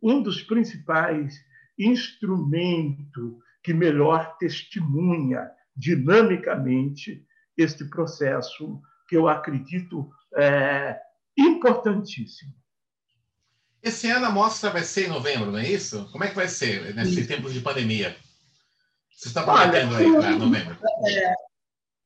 um 0.00 0.22
dos 0.22 0.42
principais 0.42 1.34
instrumento 1.78 3.40
que 3.62 3.72
melhor 3.72 4.36
testemunha 4.38 5.50
dinamicamente 5.74 7.26
este 7.56 7.84
processo 7.86 8.80
que 9.08 9.16
eu 9.16 9.28
acredito 9.28 10.10
é, 10.36 10.98
importantíssimo. 11.36 12.52
Esse 13.82 14.10
ano 14.10 14.26
a 14.26 14.30
mostra 14.30 14.70
vai 14.70 14.82
ser 14.82 15.06
em 15.06 15.08
novembro, 15.08 15.50
não 15.50 15.58
é 15.58 15.66
isso? 15.66 16.06
Como 16.12 16.22
é 16.22 16.28
que 16.28 16.36
vai 16.36 16.48
ser 16.48 16.94
nesse 16.94 17.26
tempo 17.26 17.50
de 17.50 17.60
pandemia? 17.60 18.14
Você 19.10 19.28
está 19.28 19.42
prometendo 19.42 19.96
aí 19.96 20.12
para 20.12 20.30
novembro? 20.36 20.78
É, 21.06 21.34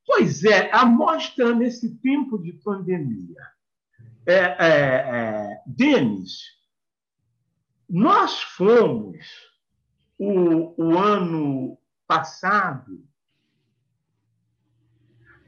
pois 0.06 0.44
é, 0.44 0.70
a 0.72 0.84
mostra 0.84 1.54
nesse 1.54 1.96
tempo 1.96 2.38
de 2.38 2.52
pandemia. 2.52 3.40
É, 4.26 4.34
é, 4.34 4.56
é, 4.66 5.62
Denis, 5.66 6.42
nós 7.88 8.40
fomos 8.42 9.18
o, 10.16 10.74
o 10.82 10.98
ano 10.98 11.76
passado, 12.06 13.04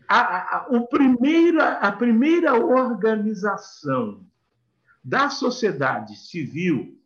a, 0.08 0.56
a, 0.56 0.66
o 0.70 0.86
primeira, 0.88 1.78
a 1.78 1.92
primeira 1.92 2.54
organização 2.54 4.26
da 5.06 5.30
sociedade 5.30 6.16
civil 6.16 7.00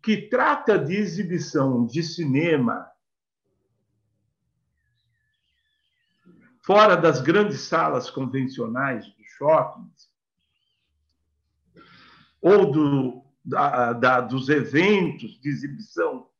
que 0.00 0.28
trata 0.28 0.78
de 0.78 0.94
exibição 0.94 1.84
de 1.84 2.00
cinema 2.00 2.88
fora 6.62 6.96
das 6.96 7.20
grandes 7.20 7.62
salas 7.62 8.08
convencionais 8.08 9.04
dos 9.16 9.26
shoppings 9.30 10.08
ou 12.40 12.70
do, 12.70 13.24
da, 13.44 13.92
da, 13.92 14.20
dos 14.20 14.48
eventos 14.48 15.40
de 15.40 15.48
exibição 15.48 16.30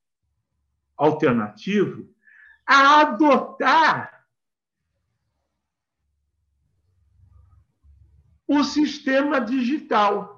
alternativo 0.96 2.09
a 2.64 3.01
adotar 3.01 4.25
o 8.46 8.62
sistema 8.62 9.40
digital. 9.40 10.36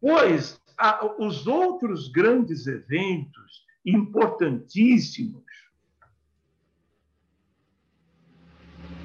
Pois 0.00 0.60
a, 0.78 1.04
os 1.22 1.46
outros 1.46 2.08
grandes 2.08 2.66
eventos 2.66 3.66
importantíssimos 3.84 5.44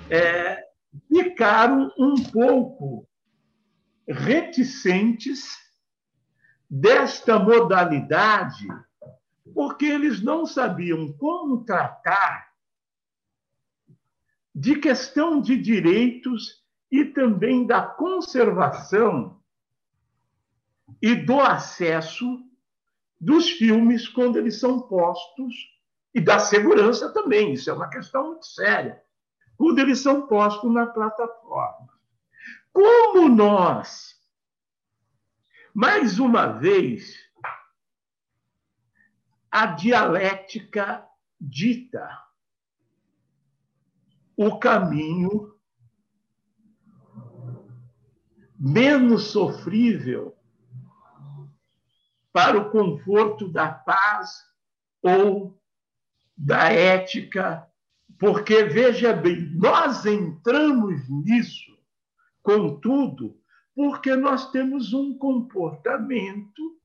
é, 0.09 0.63
ficaram 1.07 1.91
um 1.97 2.15
pouco 2.31 3.07
reticentes 4.07 5.57
desta 6.69 7.39
modalidade 7.39 8.67
porque 9.53 9.85
eles 9.85 10.21
não 10.21 10.45
sabiam 10.45 11.13
como 11.13 11.63
tratar 11.63 12.53
de 14.53 14.75
questão 14.77 15.41
de 15.41 15.57
direitos 15.57 16.63
e 16.91 17.05
também 17.05 17.65
da 17.65 17.81
conservação 17.81 19.41
e 21.05 21.13
do 21.13 21.39
acesso 21.39 22.43
dos 23.21 23.51
filmes 23.51 24.07
quando 24.07 24.37
eles 24.39 24.59
são 24.59 24.81
postos 24.87 25.53
e 26.15 26.19
da 26.19 26.39
segurança 26.39 27.13
também. 27.13 27.53
Isso 27.53 27.69
é 27.69 27.73
uma 27.73 27.91
questão 27.91 28.29
muito 28.29 28.47
séria. 28.47 28.99
Quando 29.55 29.77
eles 29.77 29.99
são 29.99 30.25
postos 30.25 30.73
na 30.73 30.87
plataforma. 30.87 31.93
Como 32.73 33.29
nós, 33.29 34.19
mais 35.75 36.17
uma 36.17 36.47
vez, 36.47 37.15
a 39.51 39.67
dialética 39.67 41.07
dita 41.39 42.19
o 44.35 44.57
caminho 44.57 45.55
menos 48.59 49.27
sofrível 49.27 50.34
para 52.35 52.57
o 52.57 52.69
conforto 52.69 53.47
da 53.47 53.71
paz 53.71 54.43
ou 55.01 55.57
da 56.37 56.69
ética, 56.69 57.65
porque, 58.19 58.65
veja 58.65 59.13
bem, 59.13 59.51
nós 59.53 60.05
entramos 60.05 61.07
nisso, 61.07 61.71
contudo, 62.43 63.39
porque 63.73 64.17
nós 64.17 64.51
temos 64.51 64.91
um 64.91 65.17
comportamento 65.17 66.77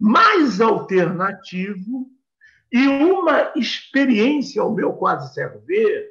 mais 0.00 0.60
alternativo 0.60 2.10
e 2.72 2.84
uma 2.88 3.52
experiência, 3.54 4.60
ao 4.60 4.74
meu 4.74 4.94
quase 4.94 5.32
ver, 5.64 6.10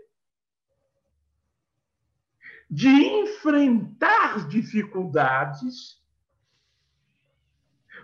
de 2.70 2.88
enfrentar 2.88 4.48
dificuldades, 4.48 5.97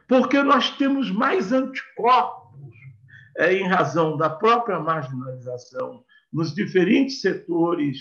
porque 0.07 0.41
nós 0.41 0.71
temos 0.77 1.09
mais 1.11 1.51
anticorpos 1.51 2.73
é, 3.37 3.53
em 3.53 3.67
razão 3.67 4.17
da 4.17 4.29
própria 4.29 4.79
marginalização 4.79 6.03
nos 6.31 6.53
diferentes 6.53 7.21
setores 7.21 7.97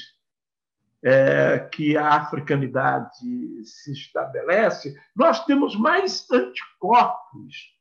é, 1.04 1.58
que 1.58 1.96
a 1.96 2.14
africanidade 2.14 3.64
se 3.64 3.92
estabelece, 3.92 4.96
nós 5.14 5.44
temos 5.44 5.76
mais 5.76 6.30
anticorpos 6.30 7.76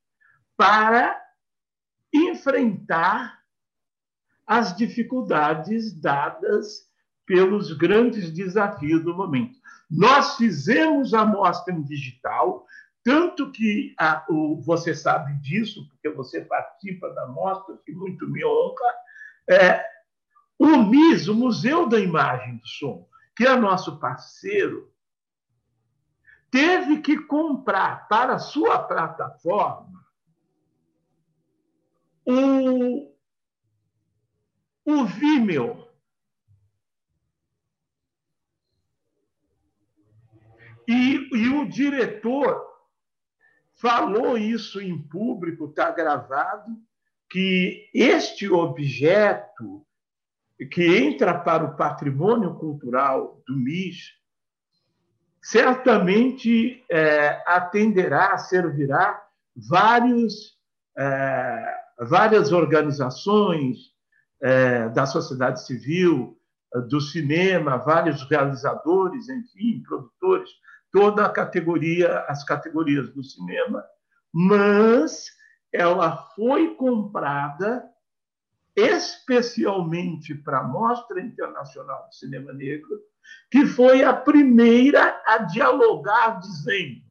para 0.58 1.22
enfrentar 2.14 3.40
as 4.46 4.76
dificuldades 4.76 5.94
dadas 5.94 6.90
pelos 7.26 7.72
grandes 7.74 8.32
desafios 8.32 9.04
do 9.04 9.16
momento. 9.16 9.58
Nós 9.90 10.36
fizemos 10.36 11.14
a 11.14 11.26
mostra 11.26 11.74
em 11.74 11.82
digital, 11.84 12.66
tanto 13.04 13.52
que 13.52 13.96
a, 13.98 14.26
o, 14.30 14.62
você 14.62 14.94
sabe 14.94 15.34
disso, 15.42 15.88
porque 15.90 16.10
você 16.10 16.42
participa 16.42 17.10
da 17.10 17.28
mostra, 17.28 17.78
que 17.84 17.92
muito 17.92 18.28
me 18.28 18.46
honra. 18.46 18.94
É, 19.50 19.84
o 20.58 20.78
MIS, 20.84 21.28
o 21.28 21.36
Museu 21.36 21.90
da 21.90 22.00
Imagem 22.00 22.58
do 22.58 22.68
Som, 22.68 23.08
que 23.36 23.46
é 23.46 23.56
nosso 23.56 24.00
parceiro, 24.00 24.94
teve 26.52 27.02
que 27.02 27.18
comprar 27.18 28.08
para 28.08 28.36
a 28.36 28.40
sua 28.40 28.78
plataforma 28.78 30.06
o, 32.26 33.16
o 34.86 35.06
Vimeo. 35.06 35.90
E, 40.88 41.30
e 41.34 41.48
o 41.48 41.70
diretor 41.70 42.71
falou 43.76 44.38
isso 44.38 44.82
em 44.82 44.98
público, 44.98 45.66
está 45.66 45.92
gravado, 45.92 46.72
que 47.30 47.90
este 47.94 48.50
objeto 48.50 49.86
que 50.72 50.86
entra 50.86 51.40
para 51.40 51.64
o 51.64 51.76
patrimônio 51.76 52.56
cultural 52.56 53.42
do 53.48 53.56
MIS 53.56 54.14
certamente 55.42 56.84
é, 56.90 57.42
atenderá, 57.48 58.38
servirá 58.38 59.20
vários, 59.56 60.60
é, 60.96 61.76
várias 62.00 62.52
organizações 62.52 63.92
é, 64.40 64.90
da 64.90 65.06
sociedade 65.06 65.66
civil, 65.66 66.38
do 66.88 67.02
cinema, 67.02 67.78
vários 67.78 68.24
realizadores, 68.30 69.28
enfim, 69.28 69.84
produtores, 69.84 70.50
toda 70.92 71.26
a 71.26 71.30
categoria, 71.30 72.20
as 72.28 72.44
categorias 72.44 73.10
do 73.10 73.24
cinema, 73.24 73.84
mas 74.34 75.28
ela 75.72 76.30
foi 76.36 76.76
comprada 76.76 77.90
especialmente 78.76 80.34
para 80.36 80.60
a 80.60 80.64
Mostra 80.64 81.22
Internacional 81.22 82.08
de 82.10 82.18
Cinema 82.18 82.54
Negro, 82.54 83.00
que 83.50 83.66
foi 83.66 84.04
a 84.04 84.14
primeira 84.14 85.22
a 85.26 85.40
dialogar, 85.40 86.40
dizendo: 86.40 87.02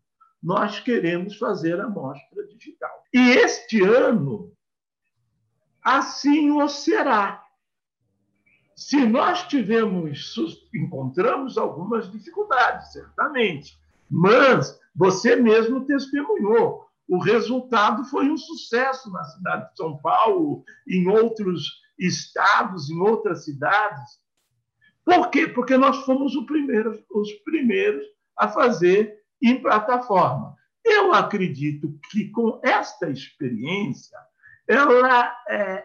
nós 0.43 0.81
queremos 0.81 1.37
fazer 1.37 1.81
a 1.81 1.89
mostra 1.89 2.47
digital. 2.47 3.05
E 3.13 3.31
este 3.31 3.83
ano, 3.83 4.53
assim 5.83 6.51
o 6.51 6.69
será. 6.69 7.45
Se 8.81 9.05
nós 9.05 9.43
tivemos, 9.43 10.35
encontramos 10.75 11.59
algumas 11.59 12.11
dificuldades, 12.11 12.91
certamente, 12.93 13.79
mas 14.11 14.81
você 14.97 15.37
mesmo 15.37 15.85
testemunhou. 15.85 16.87
O 17.07 17.19
resultado 17.19 18.05
foi 18.07 18.31
um 18.31 18.39
sucesso 18.39 19.13
na 19.13 19.23
cidade 19.25 19.71
de 19.71 19.77
São 19.77 19.99
Paulo, 19.99 20.65
em 20.89 21.07
outros 21.09 21.83
estados, 21.99 22.89
em 22.89 22.99
outras 22.99 23.45
cidades. 23.45 24.19
Por 25.05 25.29
quê? 25.29 25.47
Porque 25.47 25.77
nós 25.77 25.99
fomos 26.07 26.35
primeiro, 26.47 27.05
os 27.11 27.31
primeiros 27.45 28.07
a 28.35 28.49
fazer 28.49 29.15
em 29.43 29.61
plataforma. 29.61 30.57
Eu 30.83 31.13
acredito 31.13 32.01
que 32.11 32.31
com 32.31 32.59
esta 32.65 33.11
experiência 33.11 34.19
ela, 34.67 35.37
é, 35.51 35.85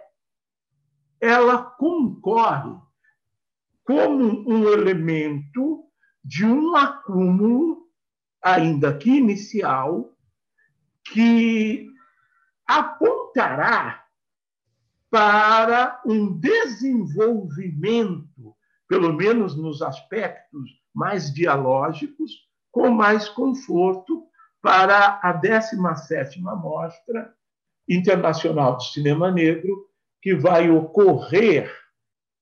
ela 1.19 1.63
concorre 1.63 2.80
como 3.84 4.49
um 4.49 4.67
elemento 4.67 5.84
de 6.23 6.45
um 6.45 6.75
acúmulo, 6.75 7.88
ainda 8.41 8.97
que 8.97 9.12
inicial, 9.12 10.12
que 11.04 11.88
apontará 12.65 14.04
para 15.10 16.01
um 16.06 16.39
desenvolvimento 16.39 18.56
pelo 18.88 19.13
menos 19.13 19.56
nos 19.56 19.82
aspectos 19.82 20.82
mais 20.93 21.34
dialógicos, 21.34 22.32
com 22.71 22.89
mais 22.89 23.30
conforto 23.30 24.28
para 24.62 25.19
a 25.21 25.39
17ª 25.39 26.60
Mostra 26.60 27.34
Internacional 27.88 28.78
de 28.78 28.91
Cinema 28.91 29.32
Negro, 29.32 29.88
que 30.25 30.33
vai 30.33 30.71
ocorrer 30.71 31.71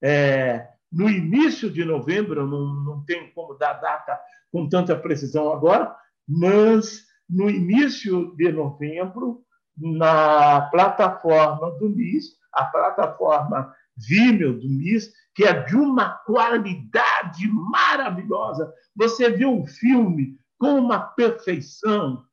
é, 0.02 0.70
no 0.90 1.10
início 1.10 1.70
de 1.70 1.84
novembro, 1.84 2.48
não, 2.48 2.74
não 2.76 3.04
tenho 3.04 3.30
como 3.34 3.56
dar 3.56 3.74
data 3.74 4.18
com 4.54 4.70
tanta 4.70 4.96
precisão 4.96 5.52
agora, 5.52 5.94
mas 6.26 7.02
no 7.30 7.50
início 7.50 8.34
de 8.38 8.54
novembro, 8.54 9.44
na 9.76 10.62
plataforma 10.72 11.72
do 11.72 11.90
MIS, 11.90 12.38
a 12.54 12.64
plataforma 12.64 13.76
Vimeo 13.98 14.54
do 14.62 14.70
MIS, 14.70 15.12
que 15.36 15.44
é 15.44 15.52
de 15.52 15.76
uma 15.76 16.12
qualidade 16.20 17.50
maravilhosa. 17.52 18.74
Você 18.96 19.30
vê 19.30 19.46
um 19.46 19.68
filme 19.68 20.38
com 20.58 20.80
uma 20.80 21.00
perfeição. 21.00 22.24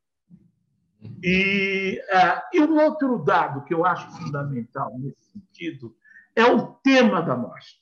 E, 1.22 2.02
uh, 2.12 2.56
e 2.56 2.60
um 2.60 2.78
outro 2.78 3.18
dado 3.24 3.64
que 3.64 3.72
eu 3.72 3.86
acho 3.86 4.10
fundamental 4.18 4.92
nesse 4.98 5.32
sentido 5.32 5.96
é 6.36 6.44
o 6.44 6.74
tema 6.74 7.22
da 7.22 7.36
mostra. 7.36 7.80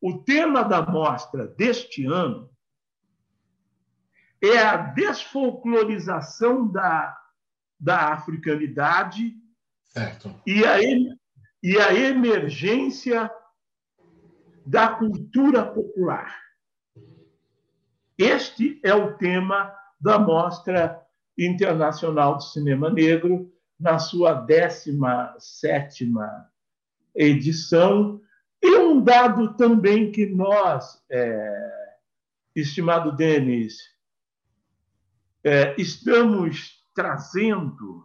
O 0.00 0.18
tema 0.18 0.62
da 0.62 0.82
mostra 0.82 1.48
deste 1.48 2.06
ano 2.06 2.48
é 4.40 4.58
a 4.58 4.76
desfolclorização 4.76 6.68
da, 6.68 7.16
da 7.78 8.12
africanidade 8.12 9.34
certo. 9.88 10.40
E, 10.46 10.64
a, 10.64 10.80
e 10.80 11.76
a 11.76 11.92
emergência 11.92 13.30
da 14.64 14.88
cultura 14.88 15.64
popular. 15.64 16.36
Este 18.16 18.80
é 18.84 18.94
o 18.94 19.16
tema 19.16 19.74
da 20.00 20.18
Mostra 20.18 21.00
Internacional 21.38 22.38
de 22.38 22.50
Cinema 22.50 22.90
Negro, 22.90 23.52
na 23.78 23.98
sua 23.98 24.34
17 24.34 26.10
edição. 27.14 28.20
E 28.60 28.76
um 28.76 29.00
dado 29.00 29.54
também 29.54 30.10
que 30.10 30.26
nós, 30.26 31.00
é, 31.08 31.94
estimado 32.56 33.12
Denis, 33.12 33.78
é, 35.44 35.74
estamos 35.80 36.84
trazendo 36.92 38.04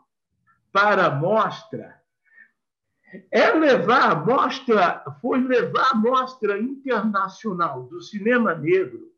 para 0.71 1.07
a 1.07 1.15
mostra 1.15 2.03
é 3.31 3.51
levar 3.51 4.11
a 4.11 4.15
mostra, 4.15 5.03
foi 5.21 5.39
levar 5.41 5.91
a 5.91 5.95
mostra 5.95 6.59
internacional 6.59 7.83
do 7.83 8.01
cinema 8.01 8.55
negro 8.55 9.12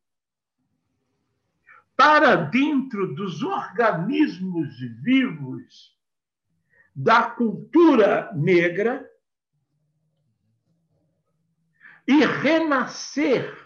para 1.95 2.35
dentro 2.35 3.15
dos 3.15 3.41
organismos 3.41 4.77
vivos 5.01 5.95
da 6.95 7.29
cultura 7.29 8.31
negra 8.33 9.09
e 12.07 12.25
renascer 12.25 13.65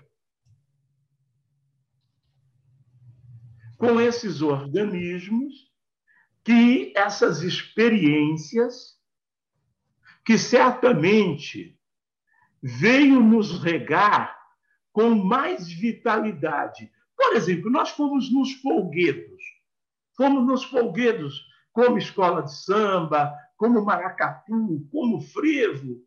com 3.78 4.00
esses 4.00 4.42
organismos 4.42 5.70
que 6.44 6.94
essas 6.96 7.42
experiências 7.42 9.00
que 10.26 10.38
certamente 10.38 11.80
veio 12.62 13.22
nos 13.22 13.64
regar 13.64 14.38
com 14.92 15.16
mais 15.16 15.72
vitalidade. 15.72 16.92
Por 17.30 17.36
exemplo, 17.36 17.70
nós 17.70 17.92
fomos 17.92 18.34
nos 18.34 18.54
folguedos, 18.54 19.44
fomos 20.18 20.48
nos 20.48 20.64
folguedos 20.64 21.46
como 21.72 22.00
escola 22.00 22.42
de 22.42 22.52
samba, 22.52 23.38
como 23.56 23.86
maracatu, 23.86 24.84
como 24.92 25.22
frevo. 25.22 26.04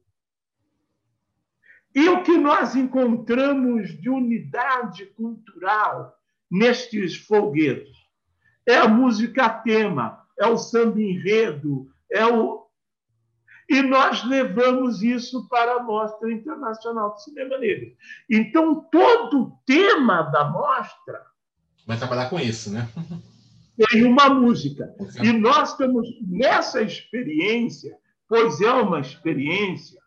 E 1.95 2.09
o 2.09 2.25
que 2.25 2.37
nós 2.37 2.75
encontramos 2.75 3.91
de 4.01 4.11
unidade 4.11 5.07
cultural 5.15 6.13
nestes 6.51 7.15
folguedos 7.15 7.97
é 8.67 8.79
a 8.79 8.89
música 8.89 9.49
tema, 9.49 10.27
é 10.37 10.47
o 10.49 10.59
samba 10.59 11.01
enredo, 11.01 11.89
é 12.11 12.27
o, 12.27 12.62
e 13.69 13.83
nós 13.83 14.25
levamos 14.25 15.03
isso 15.03 15.49
para 15.49 15.77
a 15.77 15.83
Mostra 15.83 16.33
Internacional 16.33 17.15
de 17.15 17.25
Cinema 17.25 17.59
Negro. 17.59 17.93
Então, 18.29 18.81
todo 18.91 19.43
o 19.43 19.59
tema 19.65 20.23
da 20.23 20.45
mostra. 20.45 21.23
Vai 21.87 21.97
trabalhar 21.97 22.29
com 22.29 22.39
isso, 22.39 22.73
né? 22.73 22.89
Tem 23.91 24.05
uma 24.05 24.29
música. 24.29 24.95
E 25.23 25.33
nós 25.33 25.71
estamos 25.71 26.07
nessa 26.29 26.83
experiência, 26.83 27.97
pois 28.29 28.61
é 28.61 28.71
uma 28.71 29.01
experiência, 29.01 30.01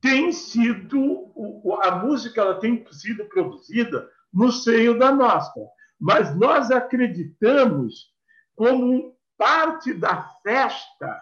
tem 0.00 0.32
sido 0.32 1.32
a 1.82 1.92
música 1.92 2.40
ela 2.40 2.58
tem 2.58 2.84
sido 2.90 3.24
produzida 3.26 4.08
no 4.32 4.50
seio 4.50 4.98
da 4.98 5.12
nossa, 5.12 5.52
mas 5.98 6.36
nós 6.36 6.70
acreditamos 6.70 8.12
como 8.54 9.16
parte 9.38 9.94
da 9.94 10.22
festa 10.42 11.20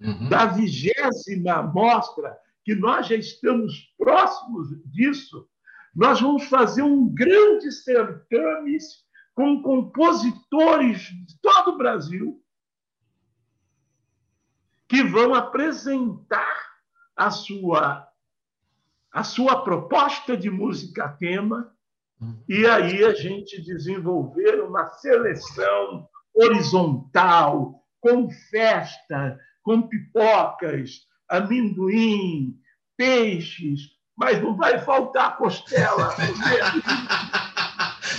uhum. 0.00 0.28
da 0.28 0.46
vigésima 0.46 1.62
mostra 1.62 2.36
que 2.64 2.74
nós 2.74 3.06
já 3.06 3.16
estamos 3.16 3.92
próximos 3.96 4.68
disso, 4.86 5.48
nós 5.94 6.20
vamos 6.20 6.44
fazer 6.44 6.82
um 6.82 7.08
grande 7.08 7.70
certame 7.72 8.76
com 9.34 9.62
compositores 9.62 11.00
de 11.00 11.38
todo 11.40 11.74
o 11.74 11.78
Brasil 11.78 12.42
que 14.88 15.02
vão 15.02 15.34
apresentar 15.34 16.76
a 17.14 17.30
sua 17.30 18.06
a 19.12 19.24
sua 19.24 19.62
proposta 19.62 20.36
de 20.36 20.50
música 20.50 21.08
tema 21.08 21.74
e 22.48 22.66
aí 22.66 23.04
a 23.04 23.14
gente 23.14 23.62
desenvolver 23.62 24.60
uma 24.62 24.86
seleção 24.86 26.08
horizontal 26.34 27.82
com 28.00 28.30
festa, 28.30 29.38
com 29.66 29.82
pipocas, 29.82 31.00
amendoim, 31.28 32.54
peixes, 32.96 33.80
mas 34.16 34.40
não 34.40 34.56
vai 34.56 34.78
faltar 34.78 35.36
costela. 35.36 36.14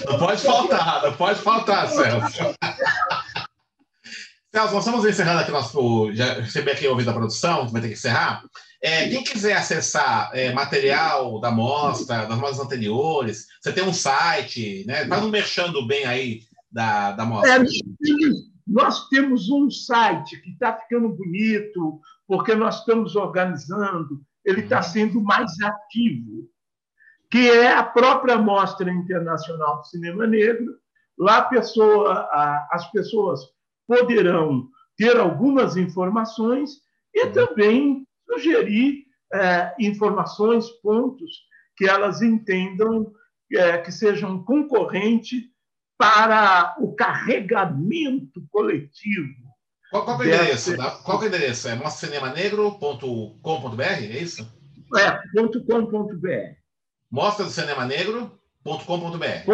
não 0.06 0.20
pode 0.20 0.42
faltar, 0.42 1.04
não 1.04 1.14
pode 1.14 1.40
faltar, 1.40 1.88
Celso. 1.88 2.54
Celso, 4.52 4.74
nós 4.74 4.86
estamos 4.86 5.06
encerrando 5.06 5.40
aqui 5.40 5.52
nosso. 5.52 6.14
Já 6.14 6.34
recebi 6.34 6.70
aqui 6.70 6.86
o 6.86 6.92
ouvido 6.92 7.06
da 7.06 7.14
produção, 7.14 7.70
vai 7.70 7.82
ter 7.82 7.88
que 7.88 7.94
encerrar. 7.94 8.44
É, 8.82 9.08
quem 9.08 9.24
quiser 9.24 9.54
acessar 9.54 10.30
é, 10.34 10.52
material 10.52 11.40
da 11.40 11.50
mostra, 11.50 12.26
das 12.26 12.38
mostras 12.38 12.60
anteriores, 12.60 13.48
você 13.62 13.72
tem 13.72 13.86
um 13.86 13.94
site, 13.94 14.84
né? 14.86 15.08
Faz 15.08 15.24
um 15.24 15.30
merchando 15.30 15.88
bem 15.88 16.04
aí 16.04 16.42
da, 16.70 17.14
da 17.14 17.24
mostra. 17.24 17.56
É, 17.56 17.66
nós 18.68 19.08
temos 19.08 19.50
um 19.50 19.72
site 19.72 20.42
que 20.42 20.52
está 20.52 20.74
ficando 20.74 21.10
bonito, 21.10 22.02
porque 22.28 22.54
nós 22.54 22.80
estamos 22.80 23.16
organizando, 23.16 24.22
ele 24.44 24.62
está 24.62 24.78
uhum. 24.78 24.84
sendo 24.84 25.22
mais 25.22 25.52
ativo, 25.62 26.50
que 27.32 27.50
é 27.50 27.72
a 27.72 27.84
própria 27.84 28.38
Mostra 28.38 28.92
Internacional 28.92 29.78
do 29.78 29.86
Cinema 29.86 30.28
Negro. 30.28 30.76
Lá 31.18 31.44
pessoa, 31.44 32.28
as 32.72 32.90
pessoas 32.92 33.42
poderão 33.88 34.68
ter 34.98 35.18
algumas 35.18 35.78
informações 35.78 36.82
e 37.14 37.26
uhum. 37.26 37.32
também 37.32 38.08
sugerir 38.30 39.06
é, 39.34 39.74
informações, 39.80 40.70
pontos 40.82 41.32
que 41.76 41.88
elas 41.88 42.22
entendam 42.22 43.14
é, 43.52 43.78
que 43.78 43.92
sejam 43.92 44.44
concorrentes 44.44 45.44
para 45.98 46.76
o 46.80 46.94
carregamento 46.94 48.46
coletivo. 48.52 49.34
Qual, 49.90 50.06
qual 50.06 50.22
é 50.22 50.26
o 50.26 50.28
endereço? 50.28 50.78
Qual 51.04 51.22
é 51.22 51.26
o 51.26 51.28
endereço? 51.28 51.68
É 51.70 51.76
mostracinemanegro.com.br, 51.76 53.82
é 53.82 54.22
isso? 54.22 54.48
É, 54.96 55.20
.com.br. 55.32 56.56
Mostra 57.10 57.46
do 57.46 57.52
Cinema. 57.52 57.88
.com.br. 58.64 59.46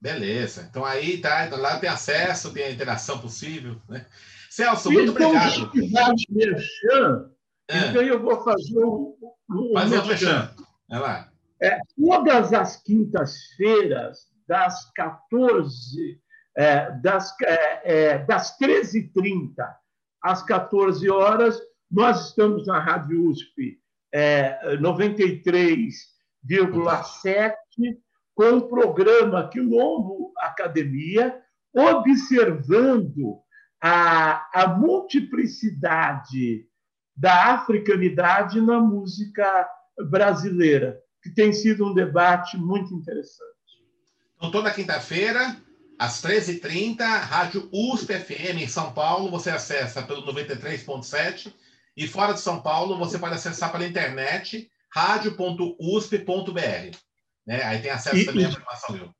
Beleza. 0.00 0.66
Então 0.68 0.84
aí 0.84 1.18
tá, 1.18 1.46
então 1.46 1.58
lá 1.58 1.78
tem 1.78 1.88
acesso, 1.88 2.52
tem 2.52 2.64
a 2.64 2.70
interação 2.70 3.18
possível, 3.18 3.80
né? 3.88 4.04
Celso, 4.50 4.90
muito 4.90 5.12
então, 5.12 5.30
obrigado. 5.30 6.18
Se 6.18 6.26
merchan, 6.30 7.30
é. 7.68 7.88
então 7.88 8.02
eu 8.02 8.20
vou 8.20 8.44
fazer 8.44 8.78
o, 8.78 9.16
o 9.48 9.72
Fazer 9.72 9.98
o 9.98 10.06
merchan. 10.06 10.50
Vai 10.88 11.00
lá. 11.00 11.32
É, 11.62 11.78
todas 11.96 12.52
as 12.52 12.82
quintas-feiras, 12.82 14.26
das 14.46 14.90
14, 14.92 16.20
é, 16.56 16.92
das, 16.92 17.34
é, 17.42 18.12
é 18.12 18.18
das 18.18 18.56
13h30 18.58 19.54
às 20.22 20.42
14 20.42 21.10
horas, 21.10 21.60
nós 21.90 22.28
estamos 22.28 22.66
na 22.66 22.78
Rádio 22.78 23.28
USP 23.28 23.78
é, 24.12 24.76
93,7 24.76 27.54
com 28.34 28.56
o 28.56 28.68
programa 28.68 29.48
Quilombo 29.48 30.32
Academia, 30.38 31.40
observando 31.72 33.40
a, 33.82 34.62
a 34.62 34.68
multiplicidade 34.68 36.68
da 37.16 37.54
africanidade 37.54 38.60
na 38.60 38.80
música 38.80 39.68
brasileira, 40.08 41.00
que 41.22 41.30
tem 41.30 41.52
sido 41.52 41.86
um 41.86 41.94
debate 41.94 42.56
muito 42.56 42.92
interessante. 42.94 43.53
Então, 44.44 44.60
toda 44.60 44.74
quinta-feira, 44.74 45.56
às 45.98 46.22
13h30, 46.22 47.00
Rádio 47.00 47.66
USP 47.72 48.12
FM 48.12 48.60
em 48.60 48.68
São 48.68 48.92
Paulo, 48.92 49.30
você 49.30 49.48
acessa 49.48 50.02
pelo 50.02 50.20
93.7 50.26 51.50
e 51.96 52.06
fora 52.06 52.34
de 52.34 52.40
São 52.40 52.60
Paulo, 52.60 52.98
você 52.98 53.18
pode 53.18 53.34
acessar 53.34 53.72
pela 53.72 53.86
internet 53.86 54.70
radio.usp.br. 54.92 56.98
Né? 57.46 57.62
Aí 57.62 57.80
tem 57.80 57.90
acesso 57.90 58.16
e, 58.16 58.26
também 58.26 58.44
à 58.44 58.92
viu? 58.92 59.10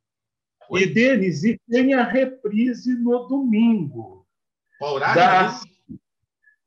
E, 0.73 0.87
Denis, 0.93 1.43
e 1.43 1.59
tem 1.71 1.95
a 1.95 2.05
reprise 2.05 2.95
no 2.95 3.27
domingo. 3.27 4.27
Qual 4.79 4.97
horário? 4.97 5.59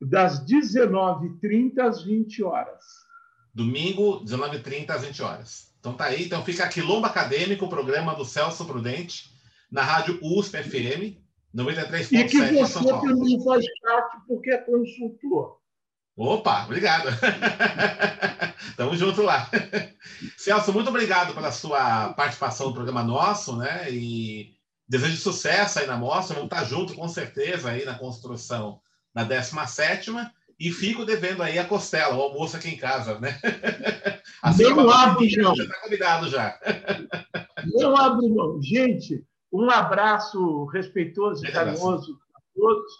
das 0.00 0.44
19h30 0.44 1.78
às 1.78 2.02
20 2.02 2.42
horas. 2.42 2.84
Domingo, 3.54 4.24
19h30 4.24 4.90
às 4.90 5.04
20 5.04 5.22
horas. 5.22 5.67
Então 5.88 5.94
tá 5.94 6.04
aí. 6.04 6.24
Então 6.24 6.44
fica 6.44 6.64
aqui 6.64 6.80
Lomba 6.80 7.06
Acadêmico, 7.06 7.64
o 7.64 7.68
programa 7.68 8.14
do 8.14 8.24
Celso 8.24 8.64
Prudente, 8.66 9.30
na 9.70 9.82
rádio 9.82 10.18
USP 10.22 10.62
FM, 10.62 11.16
93.7 11.54 12.12
E 12.12 12.24
que 12.24 12.40
você 12.52 12.84
também 12.84 13.42
faz 13.42 13.64
parte 13.80 14.16
porque 14.26 14.50
é 14.50 14.58
consultor. 14.58 15.58
Opa, 16.16 16.64
obrigado. 16.64 17.08
Tamo 18.76 18.94
junto 18.96 19.22
lá. 19.22 19.48
Celso, 20.36 20.72
muito 20.72 20.88
obrigado 20.88 21.32
pela 21.32 21.52
sua 21.52 22.12
participação 22.12 22.68
no 22.68 22.74
programa 22.74 23.02
nosso, 23.02 23.56
né? 23.56 23.90
E 23.90 24.58
Desejo 24.88 25.18
sucesso 25.18 25.78
aí 25.78 25.86
na 25.86 25.98
mostra, 25.98 26.34
vamos 26.34 26.50
estar 26.50 26.64
junto 26.64 26.94
com 26.94 27.06
certeza 27.08 27.70
aí 27.70 27.84
na 27.84 27.98
construção 27.98 28.80
na 29.14 29.22
17 29.22 30.10
e 30.58 30.72
fico 30.72 31.04
devendo 31.04 31.42
aí 31.42 31.58
a 31.58 31.64
costela, 31.64 32.16
o 32.16 32.22
almoço 32.22 32.56
aqui 32.56 32.68
em 32.68 32.76
casa, 32.76 33.18
né? 33.20 33.38
Assim 34.42 34.64
não 34.64 34.90
abre 34.90 35.36
não. 35.36 35.54
Já 35.54 35.64
está 35.64 35.80
convidado 35.80 36.28
já. 36.28 36.58
Não 37.74 37.96
abre 37.96 38.28
não. 38.28 38.60
Gente, 38.62 39.24
um 39.52 39.70
abraço 39.70 40.64
respeitoso 40.66 41.44
e 41.46 41.52
carinhoso 41.52 42.18
a 42.34 42.40
todos. 42.54 42.92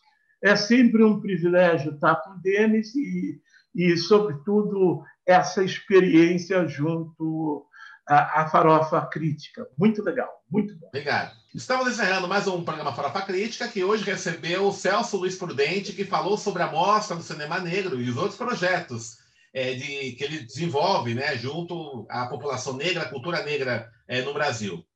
É 0.42 0.54
sempre 0.56 1.02
um 1.02 1.20
privilégio 1.20 1.94
estar 1.94 2.16
com 2.16 2.30
o 2.30 2.40
Denis 2.40 2.94
e, 2.94 3.40
e 3.74 3.96
sobretudo, 3.96 5.02
essa 5.26 5.62
experiência 5.62 6.66
junto 6.66 7.66
à, 8.08 8.42
à 8.42 8.48
farofa 8.48 9.04
crítica. 9.06 9.68
Muito 9.76 10.02
legal, 10.02 10.30
muito 10.50 10.76
bom. 10.78 10.86
Obrigado. 10.88 11.36
Estamos 11.58 11.88
encerrando 11.88 12.28
mais 12.28 12.46
um 12.46 12.62
programa 12.62 12.94
Farofa 12.94 13.20
Crítica, 13.22 13.66
que 13.66 13.82
hoje 13.82 14.04
recebeu 14.04 14.68
o 14.68 14.72
Celso 14.72 15.16
Luiz 15.16 15.34
Prudente, 15.34 15.92
que 15.92 16.04
falou 16.04 16.38
sobre 16.38 16.62
a 16.62 16.70
mostra 16.70 17.16
do 17.16 17.22
cinema 17.22 17.58
negro 17.58 18.00
e 18.00 18.08
os 18.08 18.16
outros 18.16 18.36
projetos 18.36 19.16
é, 19.52 19.74
de, 19.74 20.12
que 20.12 20.22
ele 20.22 20.38
desenvolve 20.38 21.14
né, 21.14 21.36
junto 21.36 22.06
à 22.08 22.26
população 22.26 22.74
negra, 22.74 23.02
à 23.02 23.08
cultura 23.08 23.42
negra 23.42 23.90
é, 24.06 24.22
no 24.22 24.32
Brasil. 24.32 24.86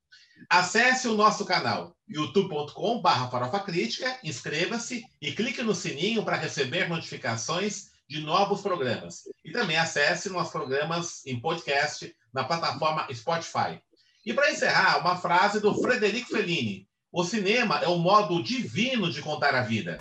Acesse 0.49 1.09
o 1.09 1.15
nosso 1.15 1.43
canal 1.43 1.97
youtube.com.br 2.07 3.29
Farofa 3.29 3.59
Crítica, 3.59 4.17
inscreva-se 4.23 5.03
e 5.21 5.33
clique 5.33 5.61
no 5.61 5.75
sininho 5.75 6.23
para 6.23 6.37
receber 6.37 6.87
notificações 6.87 7.89
de 8.07 8.21
novos 8.21 8.61
programas. 8.61 9.23
E 9.43 9.51
também 9.51 9.75
acesse 9.75 10.29
nossos 10.29 10.53
programas 10.53 11.25
em 11.25 11.37
podcast 11.41 12.15
na 12.33 12.45
plataforma 12.45 13.05
Spotify. 13.13 13.81
E 14.25 14.33
para 14.33 14.51
encerrar, 14.51 14.99
uma 14.99 15.17
frase 15.17 15.59
do 15.59 15.75
Frederico 15.75 16.29
Fellini: 16.29 16.87
O 17.11 17.23
cinema 17.25 17.79
é 17.79 17.89
um 17.89 17.97
modo 17.97 18.41
divino 18.41 19.11
de 19.11 19.21
contar 19.21 19.53
a 19.53 19.61
vida. 19.61 19.99